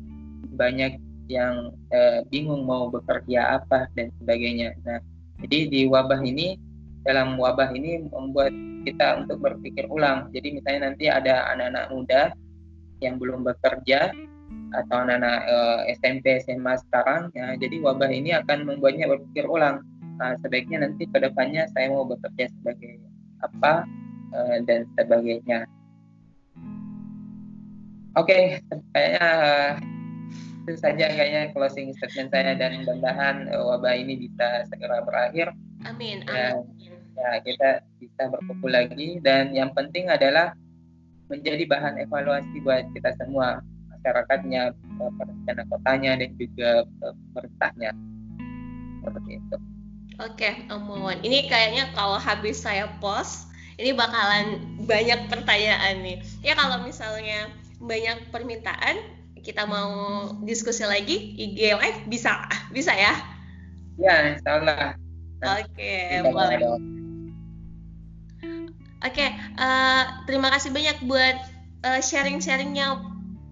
banyak 0.56 0.95
yang 1.28 1.76
uh, 1.91 2.24
bingung 2.32 2.64
mau 2.64 2.88
bekerja 2.88 3.60
apa 3.60 3.91
dan 4.00 4.16
sebagainya. 4.24 4.72
Nah, 4.88 5.04
jadi 5.43 5.68
di 5.68 5.82
wabah 5.91 6.24
ini, 6.24 6.56
dalam 7.04 7.36
wabah 7.36 7.76
ini 7.76 8.08
membuat 8.08 8.56
kita 8.88 9.28
untuk 9.28 9.43
berpikir 9.43 9.91
ulang. 9.91 10.32
Jadi 10.32 10.56
misalnya 10.56 10.91
nanti 10.91 11.12
ada 11.12 11.52
anak-anak 11.52 11.86
muda 11.91 12.22
yang 13.04 13.20
belum 13.20 13.43
bekerja 13.43 14.16
atau 14.72 14.97
anak-anak 15.04 15.39
uh, 15.52 15.80
SMP, 16.00 16.39
SMA 16.47 16.80
sekarang, 16.88 17.28
ya, 17.36 17.60
jadi 17.60 17.82
wabah 17.84 18.08
ini 18.08 18.38
akan 18.39 18.64
membuatnya 18.70 19.10
berpikir 19.10 19.50
ulang 19.50 19.84
uh, 20.20 20.36
sebaiknya 20.43 20.84
nanti 20.86 21.07
ke 21.07 21.17
depannya 21.17 21.65
saya 21.74 21.91
mau 21.91 22.05
bekerja 22.05 22.51
sebagai 22.59 22.99
apa 23.43 23.88
uh, 24.36 24.57
dan 24.67 24.86
sebagainya. 24.99 25.65
Oke, 28.17 28.59
okay, 28.59 28.84
kayaknya 28.91 29.28
uh, 29.32 29.72
itu 30.65 30.74
saja 30.78 31.05
kayaknya 31.13 31.43
closing 31.55 31.95
statement 31.95 32.30
saya 32.36 32.53
dan 32.57 32.84
mudah-mudahan 32.84 33.47
uh, 33.49 33.63
wabah 33.74 33.95
ini 33.95 34.28
bisa 34.28 34.67
segera 34.67 35.01
berakhir. 35.05 35.55
Amin. 35.88 36.26
Dan, 36.28 36.67
ya 37.20 37.32
kita 37.43 37.70
bisa 37.99 38.32
berkumpul 38.32 38.72
lagi 38.72 39.20
dan 39.24 39.51
yang 39.51 39.72
penting 39.76 40.07
adalah 40.07 40.55
menjadi 41.30 41.63
bahan 41.70 42.01
evaluasi 42.01 42.57
buat 42.65 42.89
kita 42.95 43.13
semua 43.22 43.61
masyarakatnya, 43.93 44.74
perencana 44.97 45.63
kotanya 45.70 46.11
dan 46.17 46.32
juga 46.39 46.70
pemerintahnya 46.97 47.91
seperti 49.03 49.32
itu. 49.38 49.57
Oke, 50.20 50.67
Om 50.67 51.15
Ini 51.24 51.47
kayaknya 51.47 51.95
kalau 51.95 52.20
habis 52.20 52.59
saya 52.59 52.91
post, 52.99 53.47
ini 53.80 53.95
bakalan 53.95 54.76
banyak 54.84 55.32
pertanyaan 55.32 56.03
nih. 56.03 56.20
Ya 56.43 56.59
kalau 56.59 56.84
misalnya 56.84 57.47
banyak 57.80 58.28
permintaan, 58.28 58.99
kita 59.39 59.63
mau 59.63 60.28
diskusi 60.43 60.84
lagi 60.84 61.39
IG 61.39 61.72
live 61.72 61.99
bisa, 62.11 62.51
bisa 62.76 62.91
ya? 62.91 63.15
Ya, 63.95 64.36
insya 64.36 64.59
Allah. 64.59 64.99
Oke, 65.39 65.95
boleh. 66.28 66.59
Oke, 68.99 69.28
uh, 69.55 70.03
terima 70.28 70.51
kasih 70.51 70.76
banyak 70.76 71.07
buat 71.07 71.39
uh, 71.88 72.03
sharing-sharingnya 72.03 72.99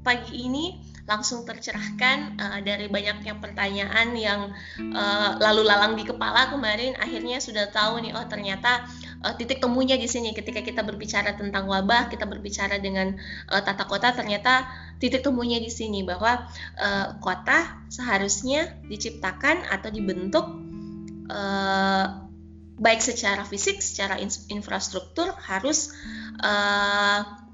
pagi 0.03 0.51
ini 0.51 0.83
langsung 1.07 1.47
tercerahkan 1.47 2.35
uh, 2.35 2.59
dari 2.59 2.91
banyaknya 2.91 3.39
pertanyaan 3.39 4.11
yang 4.13 4.51
uh, 4.91 5.39
lalu 5.39 5.63
lalang 5.63 5.95
di 5.95 6.03
kepala 6.03 6.51
kemarin 6.51 6.99
akhirnya 6.99 7.39
sudah 7.39 7.71
tahu 7.71 8.03
nih 8.03 8.11
oh 8.11 8.27
ternyata 8.27 8.83
uh, 9.23 9.31
titik 9.39 9.63
temunya 9.63 9.95
di 9.95 10.05
sini. 10.05 10.35
Ketika 10.35 10.59
kita 10.59 10.83
berbicara 10.83 11.39
tentang 11.39 11.71
wabah 11.71 12.11
kita 12.11 12.27
berbicara 12.27 12.77
dengan 12.83 13.15
uh, 13.47 13.61
tata 13.63 13.87
kota 13.87 14.11
ternyata 14.11 14.67
titik 14.99 15.23
temunya 15.23 15.63
di 15.63 15.71
sini 15.71 16.03
bahwa 16.03 16.43
uh, 16.75 17.15
kota 17.23 17.87
seharusnya 17.87 18.75
diciptakan 18.91 19.63
atau 19.71 19.87
dibentuk 19.87 20.45
uh, 21.31 22.27
baik 22.77 23.01
secara 23.01 23.41
fisik 23.47 23.81
secara 23.81 24.21
in 24.21 24.29
infrastruktur 24.53 25.33
harus 25.39 25.95
uh, 26.43 27.46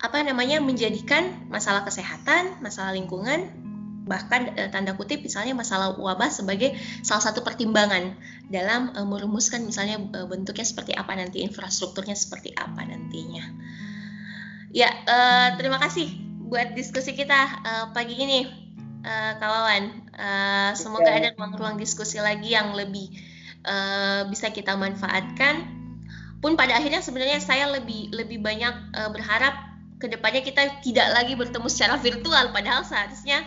apa 0.00 0.24
namanya 0.24 0.64
menjadikan 0.64 1.52
masalah 1.52 1.84
kesehatan, 1.84 2.56
masalah 2.64 2.96
lingkungan, 2.96 3.52
bahkan 4.08 4.56
e, 4.56 4.72
tanda 4.72 4.96
kutip 4.96 5.20
misalnya 5.20 5.52
masalah 5.52 5.94
wabah 5.94 6.32
sebagai 6.32 6.74
salah 7.04 7.20
satu 7.20 7.44
pertimbangan 7.44 8.16
dalam 8.48 8.96
e, 8.96 9.00
merumuskan 9.04 9.60
misalnya 9.62 10.00
e, 10.00 10.18
bentuknya 10.24 10.64
seperti 10.64 10.96
apa 10.96 11.12
nanti, 11.14 11.44
infrastrukturnya 11.44 12.16
seperti 12.16 12.56
apa 12.56 12.80
nantinya. 12.80 13.44
Ya, 14.72 14.88
e, 15.04 15.18
terima 15.60 15.76
kasih 15.76 16.08
buat 16.48 16.72
diskusi 16.72 17.12
kita 17.12 17.60
e, 17.60 17.72
pagi 17.92 18.16
ini, 18.16 18.48
e, 19.04 19.14
kawan. 19.36 19.82
E, 20.16 20.28
semoga 20.80 21.12
ada 21.12 21.36
ruang-ruang 21.36 21.76
diskusi 21.76 22.18
lagi 22.18 22.56
yang 22.56 22.72
lebih 22.72 23.14
e, 23.62 23.74
bisa 24.32 24.48
kita 24.48 24.80
manfaatkan. 24.80 25.76
Pun 26.40 26.56
pada 26.56 26.80
akhirnya 26.80 27.04
sebenarnya 27.04 27.36
saya 27.36 27.68
lebih 27.68 28.16
lebih 28.16 28.40
banyak 28.40 28.96
e, 28.96 29.00
berharap 29.12 29.69
ke 30.00 30.08
depannya 30.08 30.40
kita 30.40 30.80
tidak 30.80 31.12
lagi 31.12 31.36
bertemu 31.36 31.68
secara 31.68 32.00
virtual 32.00 32.56
padahal 32.56 32.82
seharusnya 32.82 33.44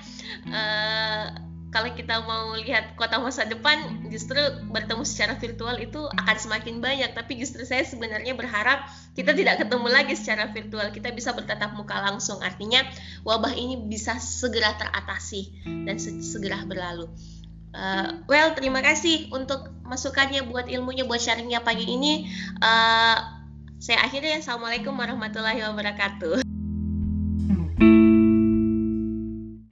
uh, 0.54 1.34
kalau 1.74 1.89
kita 1.97 2.22
mau 2.22 2.54
lihat 2.54 2.93
kota 2.93 3.18
masa 3.18 3.49
depan 3.49 4.06
justru 4.14 4.38
bertemu 4.70 5.01
secara 5.01 5.34
virtual 5.41 5.74
itu 5.82 6.06
akan 6.22 6.38
semakin 6.38 6.78
banyak. 6.78 7.18
Tapi 7.18 7.41
justru 7.41 7.66
saya 7.66 7.82
sebenarnya 7.82 8.38
berharap 8.38 8.86
kita 9.18 9.34
tidak 9.34 9.66
ketemu 9.66 9.88
lagi 9.89 10.14
secara 10.14 10.54
virtual. 10.54 10.93
Kita 10.93 11.10
bisa 11.10 11.34
bertatap 11.34 11.74
muka 11.74 11.97
langsung. 11.97 12.39
Artinya 12.45 12.86
wabah 13.26 13.58
ini 13.58 13.89
bisa 13.89 14.22
segera 14.22 14.78
teratasi 14.78 15.66
dan 15.89 15.97
segera 15.97 16.62
berlalu. 16.70 17.10
Uh, 17.74 18.22
well 18.30 18.54
terima 18.54 18.86
kasih 18.86 19.34
untuk 19.34 19.74
masukannya 19.82 20.45
buat 20.45 20.70
ilmunya 20.70 21.10
buat 21.10 21.18
sharingnya 21.18 21.66
pagi 21.66 21.89
ini. 21.89 22.30
Uh, 22.62 23.18
saya 23.82 24.06
akhirnya 24.06 24.39
assalamualaikum 24.39 24.93
warahmatullahi 24.93 25.60
wabarakatuh 25.60 26.43
Mm-hmm. 27.34 27.93